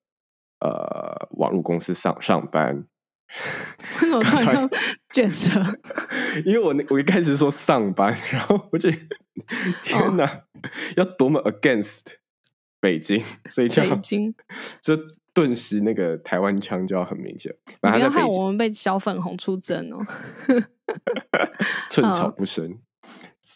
[0.60, 2.86] 呃网络公司上上班，
[4.02, 4.68] 为什么突然要
[5.12, 5.60] 卷舌？
[6.44, 8.96] 因为我那我一开始说上班， 然后我觉得
[9.82, 10.46] 天哪，
[10.96, 12.06] 要多么 against
[12.84, 13.18] 北京，
[13.48, 14.34] 所以叫北京，
[14.82, 14.94] 就
[15.32, 17.50] 顿时那个台湾腔就要很明显。
[17.80, 20.04] 不要害我们被小粉红出征哦。
[21.88, 22.78] 寸草不生。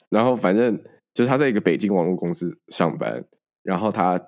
[0.09, 3.23] 然后反正就是他在一个北京网络公司上班，
[3.63, 4.19] 然后他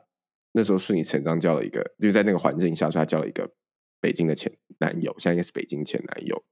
[0.53, 3.51] 那时候顺理成章交了一个，就是在那个环境下，所以他交了一个
[4.03, 6.45] 北京的前男友，现在应该是北京前男友。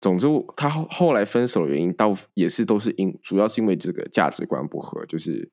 [0.00, 5.50] 总之，他后后来分手的原因，到也是都是因，主要是因为这个价值观不合，就是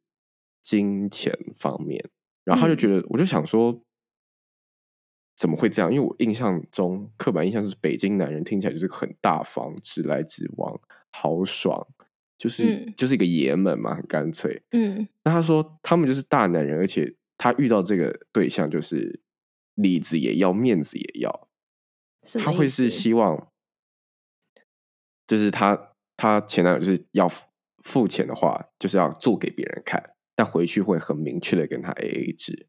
[0.65, 2.09] 金钱方面。
[2.43, 3.83] 然后他就觉得，我就想说，
[5.35, 5.93] 怎么会这样？
[5.93, 10.79] 因为我印象中刻板印象就是北京男人听起来就是很大方、直来直往、
[11.11, 11.87] 豪爽，
[12.37, 14.63] 就是、嗯就是一个爷们嘛，很干脆。
[14.71, 19.21] 嗯那他说他们就是大男人，而且他遇到这个对象就是
[19.75, 21.47] 里子也要，面子也要，
[22.43, 23.51] 他会是希望，
[25.27, 27.47] 就是他他前男友就是要付
[27.83, 32.67] 付钱的话，就是要做给别人看，但回去会很明确的跟他 A A 制。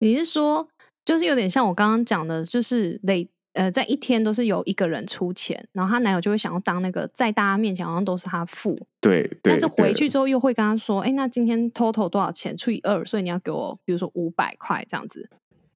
[0.00, 0.68] 你是说，
[1.04, 15.28] 就是有点像我刚刚讲的，就是累呃，在一天都是有一个人出钱，然后她男友就会想要当那个在大家面前好像都是他付，对对，但是回去之后又会跟他说，哎，那今天 total 多少钱除以二，所以你要给我，比如说五百块这样子。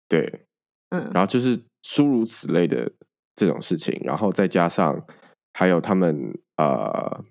[0.08, 0.46] 对，
[0.88, 2.90] 嗯然后就是诸如此类的
[3.34, 5.06] 这种事情，然后再加上
[5.52, 7.22] 还有他们呃，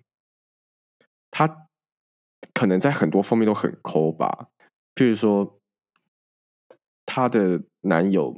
[1.32, 1.65] 他
[2.56, 4.48] 可能在很多方面都很抠吧，
[4.96, 5.60] 譬如说
[7.06, 8.34] 她的男友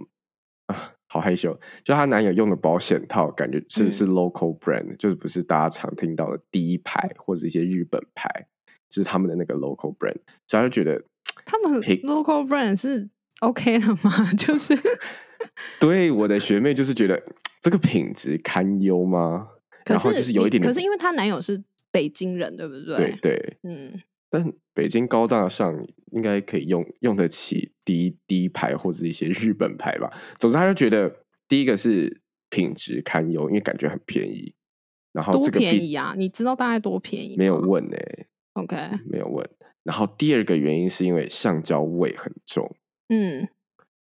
[0.65, 8.47] 啊，好害羞，就她男友用的保险套，感觉是、嗯是 local brand，就是不是大家常听到的第一牌或者一些日本牌，
[8.89, 11.05] 就是他们的那个 local brand，所以他就觉得。
[11.45, 13.07] 他们平 local brand 是
[13.39, 14.31] OK 的吗？
[14.37, 14.75] 就是
[15.79, 17.23] 对我的学妹就是觉得
[17.61, 19.47] 这个品质堪忧吗？
[19.85, 22.95] 可然后是就是有一点点可是因为她男友是北京人，对不对？
[22.95, 30.11] 对对，嗯，但北京高大上应该可以用用得起第一第一牌或者一些日本牌吧。
[30.39, 34.53] 总之，他就觉得第一个是品质堪忧，因为感觉很便宜。
[35.13, 36.13] 然后多这个币便宜啊？
[36.15, 37.35] 你知道大概多便宜？
[37.37, 37.97] 没有问呢、
[38.53, 38.75] OK，
[39.09, 39.49] 没有问。
[39.83, 42.75] 然后第二个原因是因为橡胶味很重，
[43.09, 43.47] 嗯，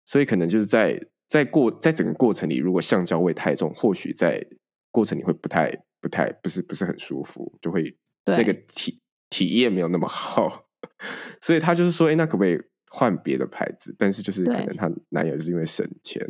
[0.06, 4.46] 所以可能就是在在过在整个过程里，如果橡胶味太重，或许在
[4.92, 7.84] 过程里会不太不太不是不是很舒服，就会
[8.26, 10.66] 对那个体体验没有那么 好。
[11.40, 13.96] 所以他就是说，哎、那可不可以换别的牌子？
[13.98, 16.28] 但是就是可能她男友就是因为省钱，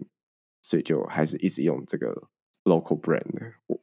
[0.61, 2.07] 所以就还是一直用这个
[2.65, 3.53] local brand 的。
[3.67, 3.79] 我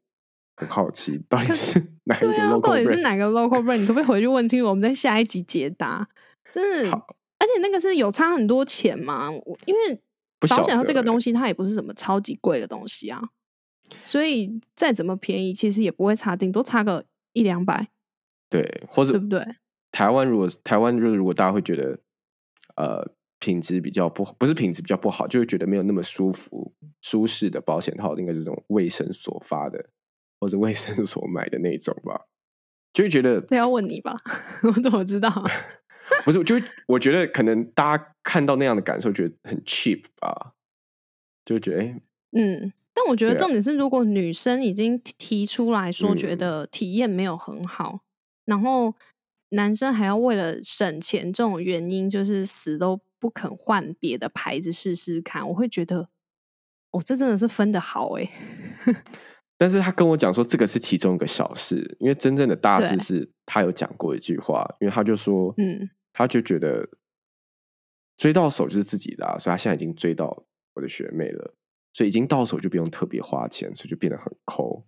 [0.57, 2.97] 很好奇，到底是哪一个，local 到底是？
[3.03, 3.79] 哪个 local brand？
[3.79, 4.69] 你可不可以回去问清楚？
[4.69, 6.09] 我们在下一集解答。
[6.53, 9.31] 真的，而且那个是有差很多钱嘛？
[9.31, 10.01] 我因为
[10.41, 13.21] 保险套这个东西，它也不是什么超级贵的东西啊，
[14.05, 17.89] 所以再怎么便宜，其实也不会差，顶多差个一两百，
[18.49, 19.45] 对，或者对不对？
[19.91, 21.99] 台湾如果台湾就是如果大家会觉得
[22.77, 29.89] 呃品质比较不不是品质比较不好，就会觉得没有那么舒服舒适的保险套，应该是这种卫生所发的
[30.41, 32.27] 或者卫生所买的那种吧，
[32.93, 34.15] 就会觉得这要问你吧，
[34.63, 35.31] 我怎么知道？
[36.25, 40.55] 不是，就会我觉得可能大家看到那样的感受，觉得很 cheap 吧，
[41.45, 42.01] 就会觉得哎、
[42.33, 46.39] 嗯，但我觉得重点是，如果女生已经提提出来说觉嗯。
[46.39, 48.01] 得体验没有很好，
[48.45, 48.93] 然后
[49.51, 56.09] 男生还要为了省钱这种原因，就是死都不肯换别的牌子试试看，我会觉得，
[56.91, 58.29] 哦，这真的是分的好哎、
[59.57, 66.89] 但是他跟我讲说，这个是其中一个小事，因为真正的大事是他有讲过一句话，因为他就说，嗯，他就觉得
[68.17, 71.55] 追到手就是自己的、啊，所以他现在已经追到我的学妹了，
[71.99, 74.85] 所以已经到手就不用特别花钱，所以就变得很抠。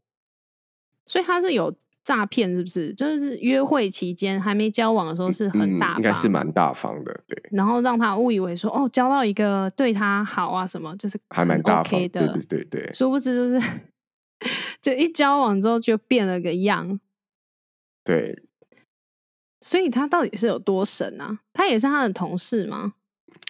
[1.07, 2.94] 所以他是有诈骗，是不是？
[2.94, 13.81] 就是约会期间还没交往的时候是很大嗯，方，应该是蛮大方的，对，然后让他误以为说，哦，交到一个对他好啊什么，就是还蛮大方的，对对对对殊不知就是
[14.81, 17.01] 就一交往之后就变了个样，
[18.05, 18.40] 对，
[19.61, 21.40] 所以他到底是有多神啊？
[21.53, 22.94] 他也是他的同事吗？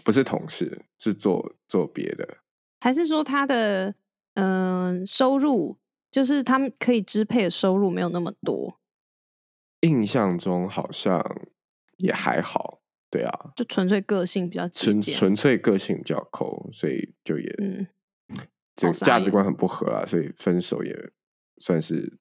[0.02, 2.38] 不是同事，是做做别的。
[2.80, 3.94] 还是说他的
[4.34, 5.76] 嗯、呃收入
[6.10, 8.80] 就是他们可以支配的收入没有那么多，
[9.82, 11.24] 印象中好像
[11.98, 15.00] 也还好，对啊，就纯粹个性比较节纯？
[15.00, 17.86] 纯粹个性比较抠，所以就也嗯，
[18.74, 21.12] 这个好傻眼价值观很不合啦，所以分手也
[21.58, 22.18] 算是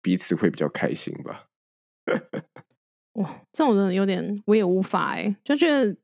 [0.00, 1.48] 彼此会比较开心吧。
[3.14, 5.96] 哇，这种人有点我也无法哎、就觉得。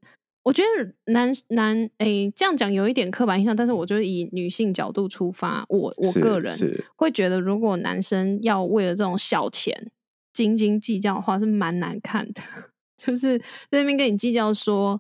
[0.49, 9.91] 我觉得男男诶、这样讲有一点刻板印象，但是我就以女性角度出发，我我个人是会觉得，如果男生要为了这种小钱
[10.33, 12.41] 斤斤计较的话，是蛮难看的。
[12.97, 14.99] 就是在那边跟你计较说，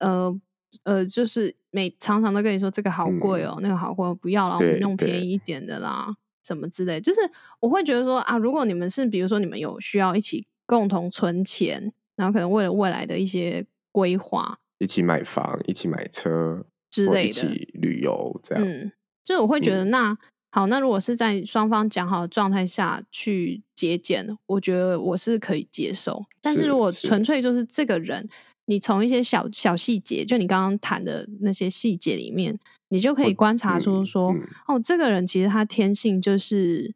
[0.00, 0.36] 呃
[0.82, 7.00] 呃，就是每常常都跟你说这个好贵哦，那个好贵哦，不要啦，我们用便宜一点的啦，什么之类。
[7.00, 7.20] 就是
[7.60, 18.64] 我会觉得说啊，如果你们是比如说你们有需要一起共同存钱，然后可能为了未来的一些规划一起买房，一起买车之类的，起旅游这样。
[18.64, 18.92] 嗯，
[19.24, 20.16] 就是我会觉得那、
[20.50, 26.24] 好，那如果是在双方讲好的状态下去节俭，我觉得我是可以接受。
[26.40, 28.28] 但是是如果是纯粹就是这个人，
[28.66, 36.94] 你从一些小小细节，就你刚刚谈的那些细节里面，你就可以我观察出嗯说，嗯哦，这个人其实他天性就是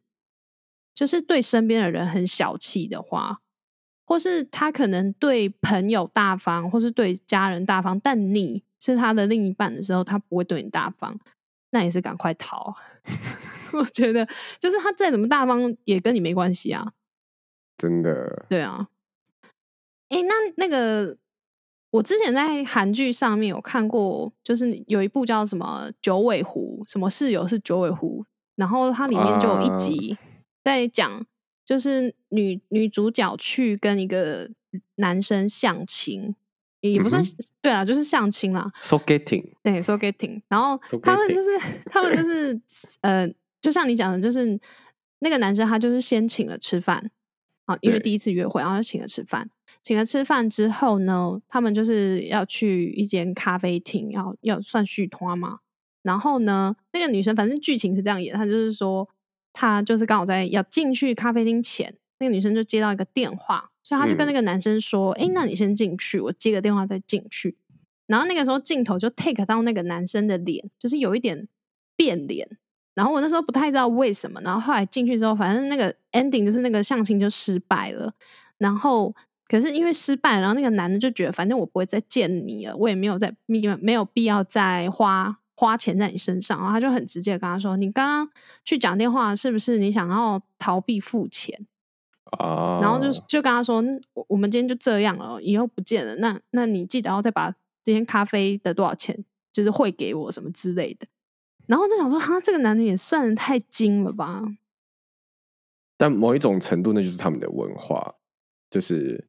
[0.94, 3.38] 就是对身边的人很小气的话，
[4.12, 11.18] 或是他可能对朋友大方，或是对家人大方，但你是他的另一半的时候，他不会对你大方，
[11.70, 12.76] 那也是赶快逃。
[13.72, 16.92] 我觉得，就是他再怎么大方，也跟你没关系啊。
[17.78, 18.86] 真的对啊。
[20.10, 21.16] 哎、那那个，
[21.92, 30.18] 我之前在韩剧上面有看过，就是有一部叫什么《九尾狐》，什么室友是九尾狐，然后它里面就有一啊集
[30.62, 31.24] 在讲，
[31.64, 34.50] 就是女女主角去跟一个
[34.96, 36.34] 男生相亲，
[36.80, 37.26] 也不算、嗯
[37.60, 38.70] 对啦，就是相亲啦。
[38.82, 41.50] ，so getting 对，so getting，然后他们就是
[41.86, 42.60] 他们就 是
[43.02, 43.28] 呃，
[43.60, 44.58] 就像你讲的，就是
[45.20, 47.10] 那个男生他就是先请了吃饭，
[47.66, 49.48] 啊，因为第一次约会，然后就请了吃饭，
[49.82, 55.60] 请了吃饭之后呢，他们就是要去一间咖啡厅，要要算续托嘛。
[56.02, 59.08] 然后呢，那个女生反正剧情是这样演，她就是说，
[59.52, 67.56] 她就是刚好在要进去咖啡厅前，那个女生就接到一个电话，所以她就跟那嗯个男生说：“哎、那你先进去，我接个电话再进去。”
[68.06, 71.48] 然后那个时候镜头就 take 到那个男生的脸，就是有一点
[71.96, 72.48] 变脸。
[72.94, 78.12] 然后我那时候不太知道为什么，然后后来进去之后，反正那个 ending 就是那个相亲就失败了。
[78.58, 79.14] 然后
[79.48, 88.28] 可是因为失败，然后那个男的就觉得，反正我不会再见你了，我也没有再没有没有必要再花花钱在你身上，然后他就很直接跟他说：“你刚刚
[88.64, 91.68] 去讲电话，是不是你想要逃避付钱？”
[92.36, 93.80] 啊，然后就就跟他说
[94.14, 96.16] ：“我我们今天就这样了，以后不见了。
[96.16, 101.06] 那那你记得要再把今天咖啡的多少钱，就是汇给我什么之类的。”
[101.68, 104.42] 然后就想说：“哈，这个男的也算的太精了吧？”
[105.96, 108.16] 但某一种程度，那就是他们的文化，
[108.68, 109.28] 就是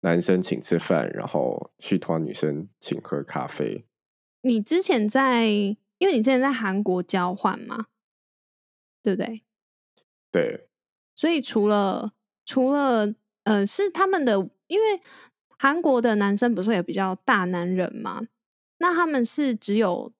[0.00, 3.86] 男生请吃饭，然后去托女生请喝咖啡。
[4.44, 7.86] 你之前在，因为你之前在韩国交换嘛，
[9.02, 9.42] 对不对？
[10.30, 10.68] 对。
[11.14, 12.12] 所以除了
[12.44, 15.00] 除了呃，是他们的，因为
[15.58, 18.20] 韩国的男生不是也比较大男人嘛？
[18.78, 20.12] 那他们是只有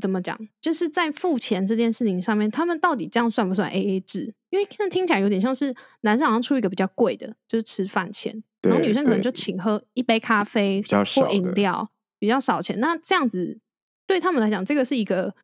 [0.00, 0.36] 怎么讲？
[0.60, 4.34] 就是在付钱这件事情上面，他们到底这样算不算 A A 制？
[4.50, 10.82] 因为那听起来有点像是男生好像出一个比较贵的，就是吃饭钱，然后女生可能就请喝一杯咖啡
[11.14, 12.78] 或饮料，比较少钱。
[12.80, 13.58] 那这样子
[14.06, 15.34] 对他们来讲，这个是一个。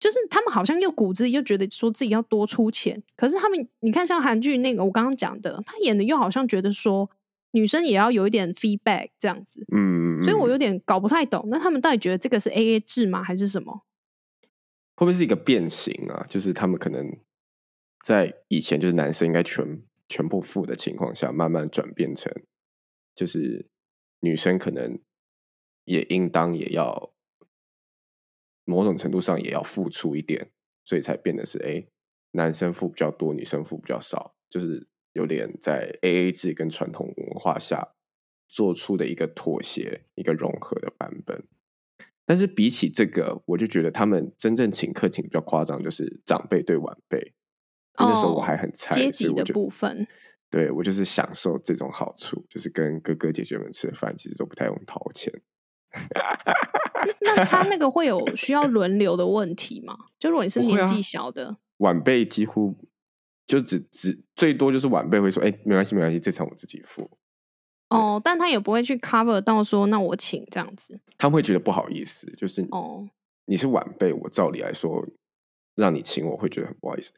[0.00, 7.08] 就是他们好像又骨子里又觉得说自己要多出钱，可是他们你看像韩剧那个我刚刚讲的，他演的又好像觉得说
[7.52, 11.46] 女生也要有一点 feedback 这样子，嗯，所以我有点搞不太懂。
[11.48, 13.86] 那他们到底觉得这个是 A A 制吗，还是什么？
[14.96, 16.22] 会不会是一个变形啊？
[16.28, 17.18] 就是他们可能
[18.04, 22.30] 在以前就是男生应该全全部付的情况下，慢慢转变成
[23.14, 23.70] 就是
[24.20, 24.98] 女生可能
[25.84, 27.12] 也应当也要。
[28.66, 30.50] 某种程度上也要付出一点，
[30.84, 31.86] 所以才变得是哎，
[32.30, 37.92] 男生付比较多，女生付比较少，就是有点在 A A 制跟传统文化下
[38.48, 41.44] 做出的一个妥协、一个融合的版本。
[42.24, 47.34] 但是比起这个，我就觉得他们真正请客请比较夸张，就是长辈对晚辈。
[47.98, 50.06] 那时候我还很菜，阶级的部分，
[50.48, 55.30] 对我就是享受这种好处，就是跟哥哥姐姐们吃饭，其实都不太用掏钱。
[57.20, 59.96] 那他那个会有需要轮流的问题吗？
[60.18, 62.76] 就如果你是年纪小的晚辈，几乎
[63.46, 67.10] 就只只最多就是晚辈会说：“哎，没关系，没关系，这场我自己付。”
[67.90, 73.08] 哦，但他也不会去 cover 到说：“那我请这样子。”他们会觉得不好意思，就是哦，
[73.44, 75.06] 你是晚辈，我照理来说
[75.74, 77.12] 让你请，我会觉得很不好意思。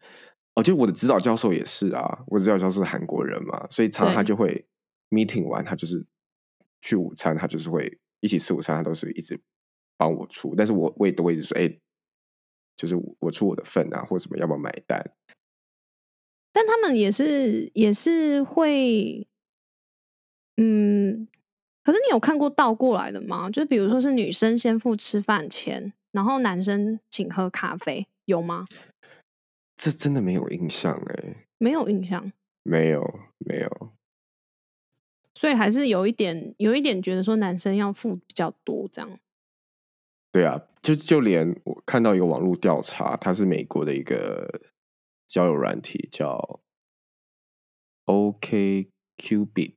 [0.54, 4.66] 哦，就我的指导教授也是啊，我指导教授是韩国人嘛，所以常常他就会
[5.10, 6.04] meeting 完，他就是
[6.80, 9.40] 去午餐，他就是会一起吃午餐，他都是一直。
[9.98, 11.74] 帮我出，但是我我也都会一直说，哎，
[12.76, 15.02] 就是我出我的份啊，或什么，要不要买单？
[16.52, 19.26] 但他们也是也是会，
[20.58, 21.26] 嗯，
[21.82, 23.48] 可是你有看过倒过来的吗？
[23.50, 28.66] 就比如说是女生先付吃饭钱，然后男生请喝咖啡，有吗？
[29.76, 32.30] 这真的没有印象哎，没有印象，
[32.62, 33.92] 没有没有，
[35.36, 39.20] 所以还是有一点有一点觉得说男生要付比较多这样。
[40.32, 44.62] 对啊，就就连我看到一个网络调查，它是美国的一个
[45.28, 46.60] 交友软体，叫
[48.06, 49.74] OK Cupid，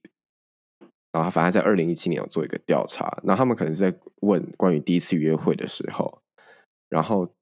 [1.11, 6.21] 然后反正在二零一七年有做一个调查，那他们可能是在问关于第一次约会的时候，
[6.89, 7.33] 然后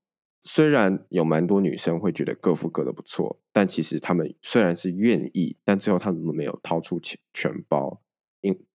[0.44, 8.00] 虽然有蛮多女生会觉得各付各的不错，但其实他们虽然是愿意，但最后他们没有掏出钱全包，
[8.48, 8.66] 因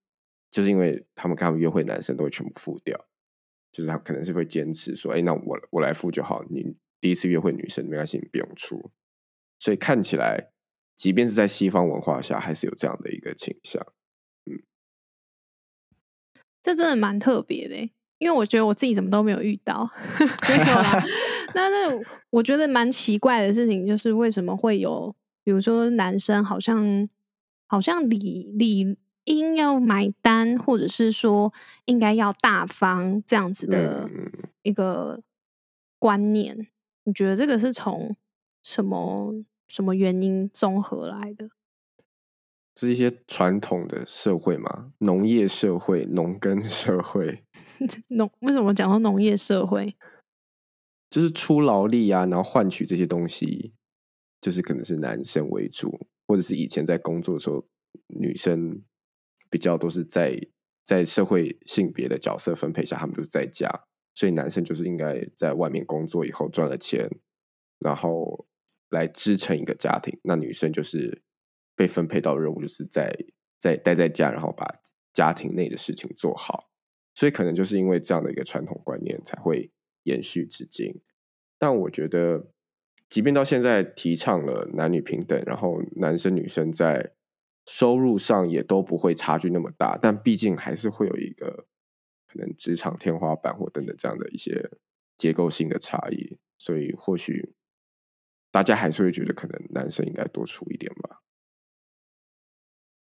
[0.51, 3.09] 就是因为他们跟他们约会男生都会全部付掉。
[3.73, 6.45] 就是他可能是会坚持说，哎，那我我来付就好。
[6.51, 8.91] 你第一次约会女生没关系，你不用出。
[9.59, 10.51] 所以看起来，
[10.95, 13.83] 即便是在西方文化下，还是有这样的一个倾向。
[14.45, 14.61] 嗯，
[16.61, 17.77] 这真的蛮特别的，
[18.19, 19.89] 因为我觉得我自己怎么都没有遇到，
[20.51, 21.03] 没有啦。
[21.57, 27.09] 那那我觉得蛮奇怪的事情，就是为什么会有，比如说男生好像
[27.67, 28.99] 好像礼礼。
[29.25, 31.53] 应要买单，或者是说
[31.85, 34.11] 应该要大方这样子的
[34.63, 35.23] 一个
[35.99, 36.67] 观念，
[37.05, 38.17] 你觉得这个是从
[38.63, 39.33] 什么
[39.69, 41.51] 什么原因综合来的？
[42.75, 44.93] 是一些传统的社会嘛？
[44.99, 47.45] 农业社会、农耕社会？
[48.09, 49.95] 农为什么讲到农业社会？
[51.11, 53.73] 就是出劳力啊，然后换取这些东西，
[54.41, 57.65] 就是可能是男生为主，或者是以前在工作的时候
[58.09, 58.83] 女生。
[59.53, 60.41] 比较都是在
[60.83, 63.69] 在社会性别的角色分配下，他们都是在家，
[64.15, 67.07] 所以男生就是应该在外面工作以后赚了钱，
[67.79, 68.47] 然后
[68.89, 70.19] 来支撑一个家庭。
[70.25, 71.23] 那女生就是
[71.77, 73.15] 被分配到任务，就是在
[73.59, 74.81] 在待在家，然后把
[75.13, 76.71] 家庭内的事情做好。
[77.15, 79.71] 所以可能就是因为这样的一个传统观念才会
[80.05, 81.03] 延续至今。
[81.59, 82.49] 但我觉得，
[83.11, 87.13] 即便到现在提倡了男女平等，然后男生女生在
[87.67, 91.67] 收入上也都不会差距那么大，但毕竟还是会有一个
[92.27, 94.71] 可能职场天花板或等等这样的一些
[95.17, 97.55] 结构性的差异，所以或许
[98.51, 101.23] 大家还是会觉得可能男生应该多出一点吧。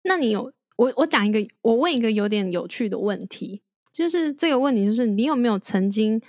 [0.03, 3.61] 那你有我我讲一个，我问一个有点有趣的问题，
[3.93, 6.21] 就是这个问题就是你有没有曾经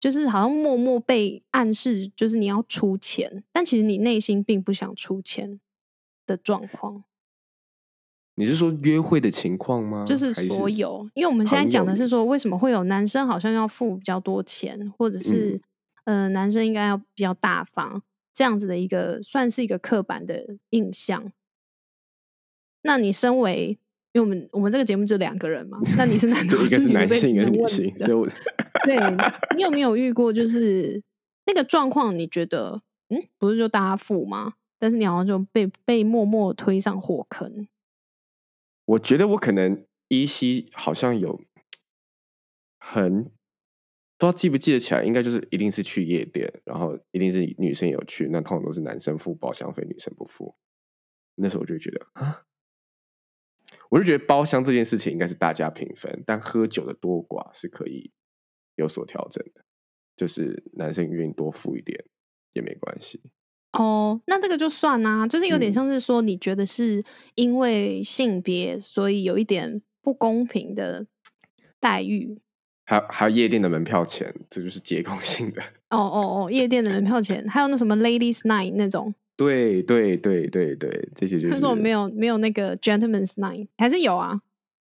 [0.00, 5.60] 就是好像默默被暗示，就是你要出钱，但其实你内心并不想出钱
[6.26, 7.04] 的状况？
[8.38, 10.04] 你是说约会的情况吗？
[10.06, 15.60] 就是所有，因为我们现在讲的是说，为什么会有男生好像要付比较多钱，或者是、
[16.04, 18.00] 呃男生应该要比较大方
[18.32, 21.32] 这样子的一个，算是一个刻板的印象。
[22.82, 23.76] 那你身为，
[24.12, 28.28] 因为我们我们这个节目就两个人嘛，那你是男的， 就一个是男性，一个是女性，所以我
[28.84, 28.96] 对
[29.56, 31.02] 你有没有遇过，就是
[31.44, 32.16] 那个状况？
[32.16, 34.52] 你觉得，嗯，不是就大家付吗？
[34.78, 37.66] 但是你好像就被被默默推上火坑。
[38.88, 41.42] 我觉得我可能依稀好像有
[42.78, 50.56] 很不知道记不记得起来，应该就是一定是去夜店，然后一定是女生有去，那通常都是男生付包厢费，女生不付。
[51.34, 52.46] 那时候我就觉得啊，
[53.90, 58.10] 我就觉得包厢这件事情应该是大家平分，但喝酒的多寡是可以
[58.76, 59.64] 有所调整的，
[60.16, 62.06] 就是男生愿意多付一点
[62.54, 63.20] 也没关系。
[63.72, 67.02] 哦，那这个就算啊，就是有点嗯像是说，你觉得是
[67.34, 71.06] 因为性别，所以有一点不公平的
[71.78, 72.40] 待遇。
[72.84, 75.60] 还有还有夜店的门票钱，这就是结构性的。
[75.90, 81.52] 哦哦哦，夜店的门票钱，还有那什么 Ladies Night 那种，对对对对对，这些就是。
[81.52, 84.40] 可是我没有没有那个 Gentlemen's Night，还是有啊，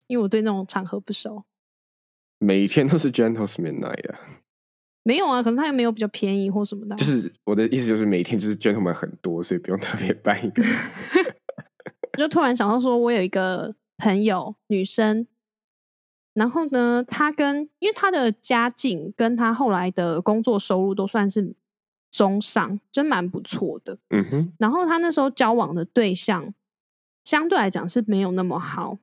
[0.08, 1.46] 因为我对那种场合不熟。
[2.38, 4.20] 每天都是 Gentlemen's night 啊，
[5.08, 10.64] 没有啊，可是他又没有比较便宜或什么的啊、就是我的意思就是每天就是 gentleman 很多，所以不用特别办一个。
[12.14, 15.28] 我就突然想到说，我有一个朋友，女生，
[16.34, 21.54] 然后呢，她跟因为她的家境跟她后来的工作收入都算是
[22.12, 24.00] 中上，真蛮不错的。
[24.10, 26.52] 嗯哼，然后她那时候交往的对象
[27.24, 28.98] 相对来讲是没有那么好。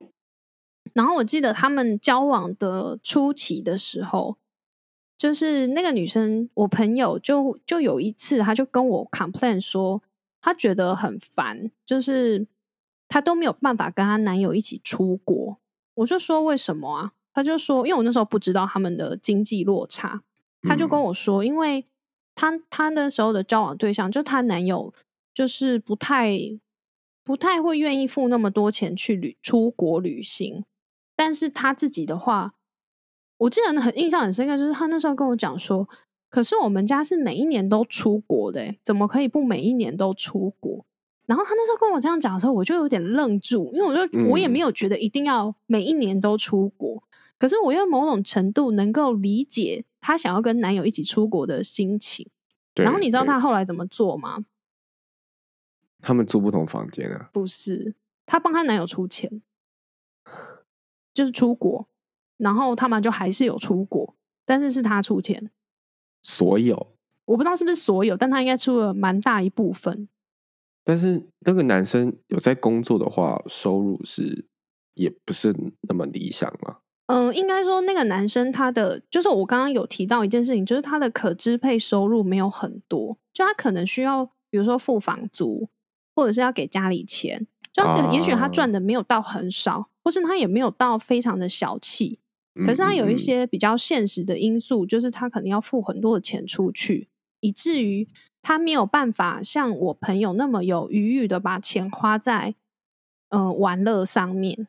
[0.95, 4.37] 然后我记得他们交往的初期的时候，
[5.23, 10.03] 就是那个女生，我朋友就就有一次，她就跟我 complain 说，
[10.41, 12.45] 她觉得很烦，就是
[13.07, 15.59] 她都没有办法跟她男友一起出国。
[15.95, 17.13] 我就说为什么啊？
[17.33, 20.23] 她就说，因为我那时候不知道他们的经济落差，
[20.63, 21.87] 她就跟我说，因为
[22.35, 24.93] 她她那时候的交往对象，就她男友
[25.33, 26.37] 就是不太
[27.23, 30.65] 不太会愿意付那么多钱去旅出国旅行，
[31.15, 32.55] 但是她自己的话，
[33.43, 35.89] 我记得很印象很深刻，就是她那时候跟我讲说，
[36.31, 40.87] 可是我们家是每一年都出国的欸，怎么可以不每一年都出国？
[41.27, 47.03] 然后她那时候跟我这样讲的时候，我就有点愣住，因为我就、我也没嗯有觉得一定要每一年都出国，
[47.39, 52.29] 可是我又某种程度能够理解她想要跟男友一起出国的心情。
[52.75, 52.85] 对。
[52.85, 54.45] 然后你知道对她后来怎么做吗？
[56.01, 57.31] 他们住不同房间啊？
[57.33, 59.43] 不是，她帮她男友出钱，
[61.13, 61.89] 就是出国，
[62.37, 64.15] 然后他们就还是有出国，
[64.45, 65.51] 但是是他出钱。
[66.23, 70.09] 所有，我不知道是不是所有，但他应该出了蛮大一部分。
[70.85, 74.47] 但是那个男生有在工作的话，收入是
[74.95, 76.79] 也不是那么理想嘛。
[77.07, 85.69] 嗯，应该说那个男生他的就是我刚刚有提到一件事情，就是他的可支配收入没有很多，就他可能需要比如说付房租，
[86.15, 92.19] 或者是要给家里钱，就也许他啊赚的没有到很少，或是他也没有到非常的小气，
[92.55, 97.09] 可嗯是他有一些比较现实的因素，就是他可能要付很多的钱出去，
[97.41, 98.07] 以至于
[98.43, 102.55] 他没有办法像我朋友那么有余裕的把钱花在
[103.31, 104.69] 呃玩乐上面。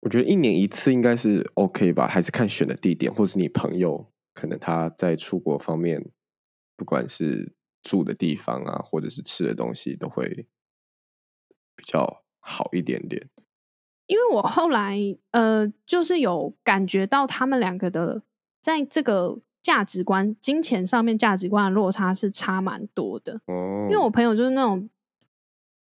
[0.00, 6.12] 我觉得一年一次应该是 OK 吧，还是看选的地点，或是你朋友可能他在出国方面，
[6.76, 10.46] 不管是住的地方啊，或者是吃的东西，都会
[11.74, 13.28] 比较好一点点。
[14.08, 14.98] 因为我后来
[15.30, 18.20] 呃，就是有感觉到他们两个的
[18.60, 23.34] 在这个价值观、金钱上面价值观的落差是差蛮多的。
[23.46, 24.88] 哦，因为我朋友就是那种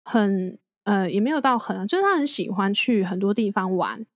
[0.04, 4.06] 很呃，也没有到很啊，就是他很喜欢去很多地方玩，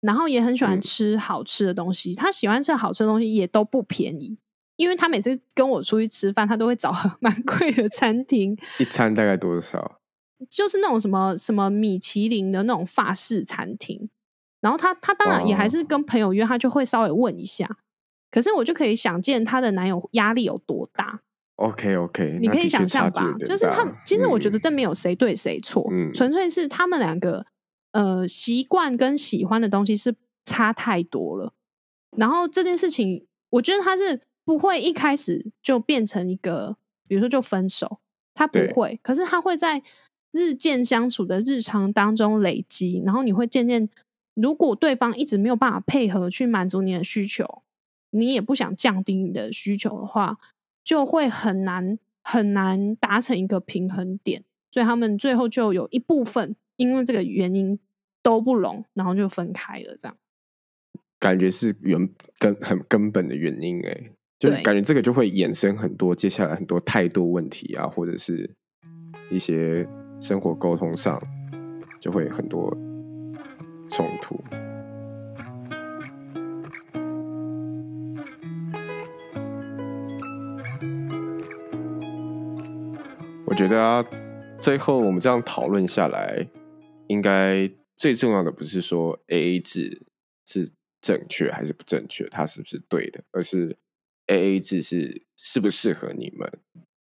[0.00, 2.14] 然后也很喜欢嗯吃好吃的东西。
[2.14, 4.38] 他喜欢吃好吃的东西也都不便宜，
[4.76, 9.99] 因为他每次跟我出去吃饭，他都会找 蛮贵的餐厅，一餐大概多少？
[10.48, 14.08] 就是那种什么什么米其林的那种法式餐厅。
[14.60, 17.78] 然后他他当然也还是跟朋友约，他就会稍微问一下。
[18.30, 21.20] 可是我就可以想见她的男友压力有多大
[21.56, 27.44] ，OK OK，你可以想象吧，就是他们其实我觉得这没有谁对谁错，纯粹是他们两个
[27.90, 30.14] 呃习惯跟喜欢的东西是
[30.44, 31.52] 差太多了。
[32.16, 36.76] 然后这件事情，我觉得他是不会一开始就变成一个，
[37.08, 37.98] 比如说就分手，
[38.34, 39.00] 他不会。
[39.02, 39.82] 可是他会在
[40.32, 43.88] 日渐相处的日常当中累积，然后你会渐渐，
[44.34, 47.62] 如果对方一直没有办法配合去满足你的需求，
[48.10, 50.38] 你也不想降低你的需求的话，
[50.84, 54.44] 就会很难很难达成一个平衡点。
[54.70, 57.78] 所以他们最后就有一部分因为这个原因
[58.22, 60.16] 都不拢，然后就分开了，这样。
[61.18, 62.08] 感觉是原
[62.38, 68.48] 根很根本的原因哎，就感觉这个就会衍生很多接下来很多态度问题啊，或者是
[69.30, 69.86] 一些
[70.20, 71.20] 生活沟通上
[71.98, 72.70] 就会很多
[73.88, 74.38] 冲突。
[83.46, 84.04] 我觉得，
[84.58, 86.46] 最后我们这样讨论下来，
[87.08, 90.06] 应该最重要的不是说 A A 制
[90.46, 90.70] 是。
[91.02, 92.28] 正确还是不正确？
[92.28, 93.24] 它是不是对的？
[93.30, 93.78] 而是
[94.26, 96.46] A A 制是适不适合你们？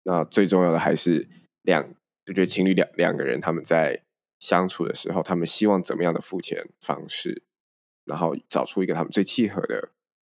[0.02, 1.30] 那最重要的还是
[1.62, 1.88] 两，
[2.26, 4.04] 就觉得情侣两两个人他们在
[4.40, 7.44] 相处的时候，他们希望怎么样的付钱方式，
[8.06, 9.90] 然后找出一个他们最契合的，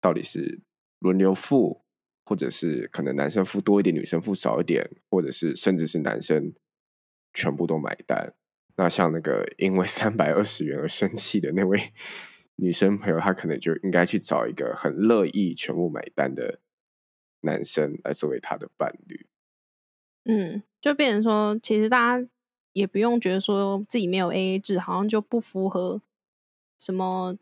[0.01, 0.61] 到底是
[0.99, 1.83] 轮流付，
[2.25, 6.55] 或者是可能男生付多一点，女生付少一点，或者是甚至是男生
[7.33, 8.35] 全部都买单。
[8.77, 11.93] 那像那个因为三百二十元而生气的那位。
[12.57, 16.61] 女生朋友，她可能就应该去找一个很乐意全部买单的
[17.41, 19.27] 男生来作为她的伴侣。
[20.25, 22.29] 嗯，就变成说，其实大家
[22.73, 26.01] 也不用觉得说自己没有 A A 制，好像就不符合
[26.79, 27.37] 什么，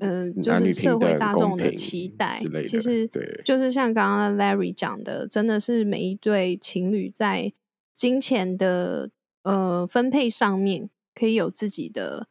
[0.00, 2.38] 嗯，就是社会大众的期待。
[2.66, 7.52] 其实，对，就是像刚刚 Larry 讲的，真的是每一对情侣在
[7.92, 9.10] 金钱的
[9.42, 12.28] 呃分配上面，可以有自己的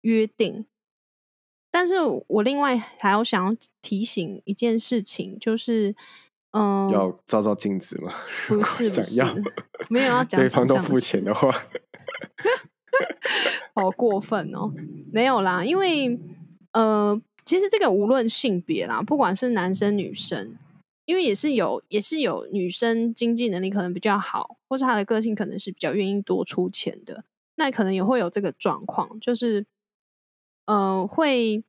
[0.00, 0.66] 约定。
[1.70, 5.94] 但是我另外还要想要提醒一件事情，就是，
[6.52, 8.12] 嗯，要照照镜子吗？
[8.48, 9.34] 不是，想要，
[9.88, 11.50] 没有要 讲对方都付钱的话，
[13.74, 14.72] 好过分哦！
[15.12, 16.18] 没有啦，因为
[16.72, 20.56] 呃，其实这个无论性别啦，不管是男生女生，
[21.04, 27.24] 因为也是有，也是有女生经济能力可能比较好，或是她的个性可能是比较愿意多出钱的，
[27.56, 29.66] 那可能也会有这个状况，就是。
[30.66, 31.64] 呃，会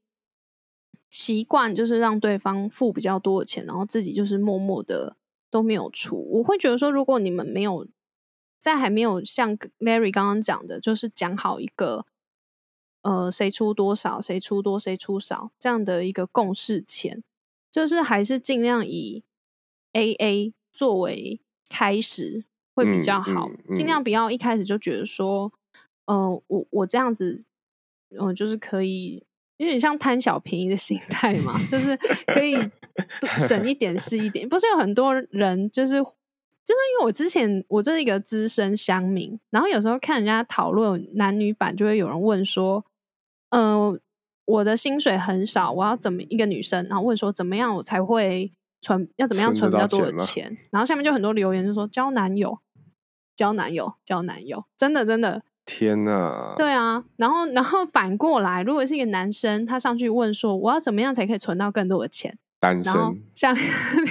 [1.12, 5.18] 习惯就是让对方付比较多的钱，然后自己就是默默的
[5.52, 6.16] 都没有出。
[6.32, 7.86] 我会觉得说，如果你们没有
[8.60, 12.06] 在还没有像 Larry 刚刚讲的，就是讲好一个
[13.02, 17.22] 呃谁出多少，谁出多谁出少这样的一个共识前，
[17.70, 19.24] 就是还是尽量以
[19.92, 25.52] A A 作为开始会比较好，尽量不要一开始就觉得说，
[26.06, 27.46] 呃，我我这样子。
[28.20, 29.24] 嗯，就是可以
[29.62, 31.96] 有点像贪小便宜的心态嘛，就是
[32.26, 32.58] 可以
[33.38, 34.50] 省一点是一点。
[34.50, 42.84] 不是有很多人，就是就是因为我之前我这是一个资深乡民，然后有时候看人家讨论男女版，就会有人问说，
[43.50, 44.02] 嗯，
[44.46, 48.52] 我的薪水很少，我要怎么一个女生，然后问说怎么样我才会
[48.82, 50.58] 存，要怎么样存比较多的钱？
[50.72, 52.58] 然后下面就很多留言就说交男友，
[53.36, 55.44] 交男友，交男友，真的真的。
[55.66, 56.54] 天呐！
[56.58, 62.94] 对啊，然后然后反过来，如果是一个男生，他上去问说：“我要怎么样才可以存到更多的钱？”单身，
[63.34, 63.64] 下面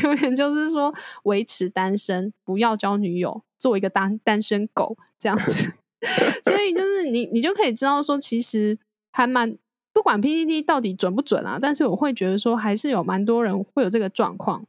[0.02, 0.92] 留言就是说
[1.24, 5.74] 维持单身，不要交女友，做一个单单身狗这样子。
[6.44, 8.78] 所以就是你你就可以知道说，其实
[9.12, 9.56] 还蛮
[9.92, 14.64] 不管 PPT 到底准不准啊，但是我会觉得说，还是有蛮多人会有这个状况。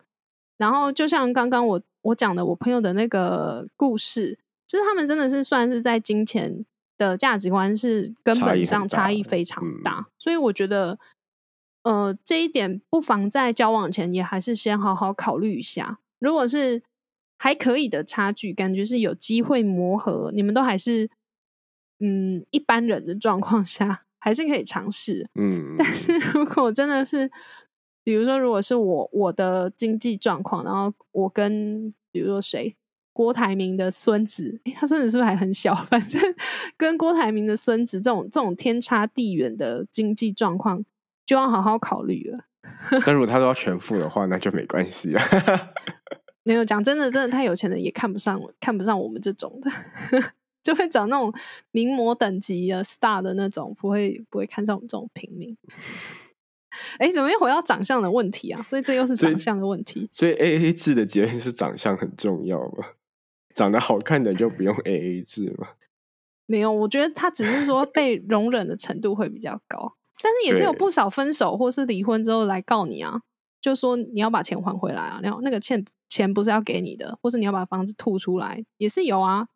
[0.58, 6.66] 然后就像刚刚我我讲的我朋友的那个故事，就是他们真的是算是在金钱。
[7.10, 11.00] 的价值观是根本上差异非常大，所以我觉得，
[11.82, 15.98] 呃，这一点不妨在交往前也还是先好好考虑一下。
[16.20, 16.84] 如果是
[17.40, 21.10] 还可以的差距，感觉是有机会磨合，你们都还是
[22.00, 25.28] 嗯一般人的状况下，还是可以尝试。
[25.34, 27.32] 嗯，但是如果真的是，
[28.04, 32.76] 比如说，如果是我我的经济状况，然后我跟比如说谁。
[33.14, 35.76] 郭台铭的孙子，他孙子是不是还很小？
[35.92, 36.22] 反正
[36.78, 40.84] 跟郭台铭的孙子这种这种天差地远的经济状况，
[41.26, 42.46] 就要好好考虑了。
[43.06, 45.24] 但如果他都要全付的话，那就没关系啊。
[46.44, 50.24] 没有讲真的，真的太有钱的也看不上，看不上我们这种的，
[50.64, 51.32] 就会找那种
[51.72, 55.56] 名模等级的 star 的那种，不会不会看上我们这种平民。
[56.98, 58.64] 哎，怎么又回到长相的问题啊？
[58.64, 60.10] 所以这又是长相的问题。
[60.14, 62.88] 所以 A A 制的结论是长相很重要吗？
[63.54, 65.70] 长得好看的就不用 A A 制吗？
[66.48, 73.22] 没有，我觉得他只是说被容忍的程度会比较高，但是也是有不少分手或是离婚之后来告你啊，
[73.62, 79.48] 就说你要把钱还回来啊，然后那个欠钱不是要给你的，或是你要把房子吐出来，也是有啊。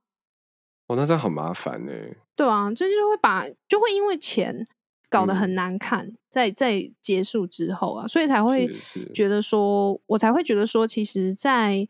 [0.88, 1.92] 哦，那这样很麻烦呢。
[2.36, 4.66] 对啊，这就会把就会因为钱
[5.10, 8.72] 搞得很难看，在在结束之后啊，所以才会
[9.14, 11.86] 觉得说，我才会觉得说，其实，在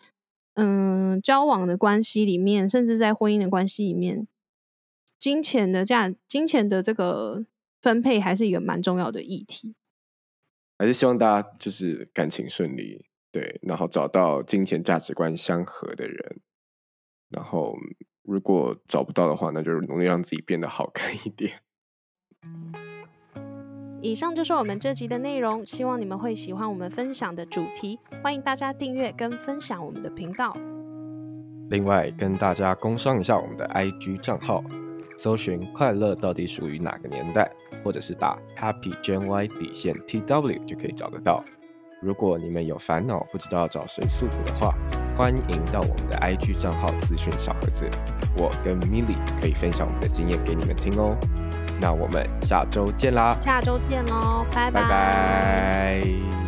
[0.55, 4.27] 嗯交往的关系里面，甚至在婚姻的关系里面，
[5.17, 7.45] 金钱的价，金钱的这个
[7.81, 9.75] 分配，还是一个蛮重要的议题。
[10.77, 16.41] 还是希望大家就是感情顺利，对，然后找到金钱价值观相合的人，
[17.29, 17.75] 然后。
[18.27, 21.61] 如果找不到的话，那就是努力让自己变得好看一点。
[24.05, 27.97] 以上就是我们这集的内容，希望你们会喜欢我们分享的主题。
[28.21, 30.55] 欢迎大家订阅跟分享我们的频道。
[31.71, 34.63] 另外，跟大家工商一下我们的 IG 账号，
[35.17, 37.51] 搜寻“快乐到底属于哪个年代”，
[37.83, 41.43] 或者是打 “Happy Gen Y 底线 TW” 就可以找得到。
[41.99, 44.75] 如果你们有烦恼不知道找谁诉苦的话，
[45.17, 47.89] 欢迎到我们的 IG 账号咨询小盒子，
[48.37, 51.17] 我跟 Milly 可以分享我们的经验给你们听哦。
[51.79, 53.35] 那我们下周见啦！
[53.41, 56.44] 下周见喽，拜拜。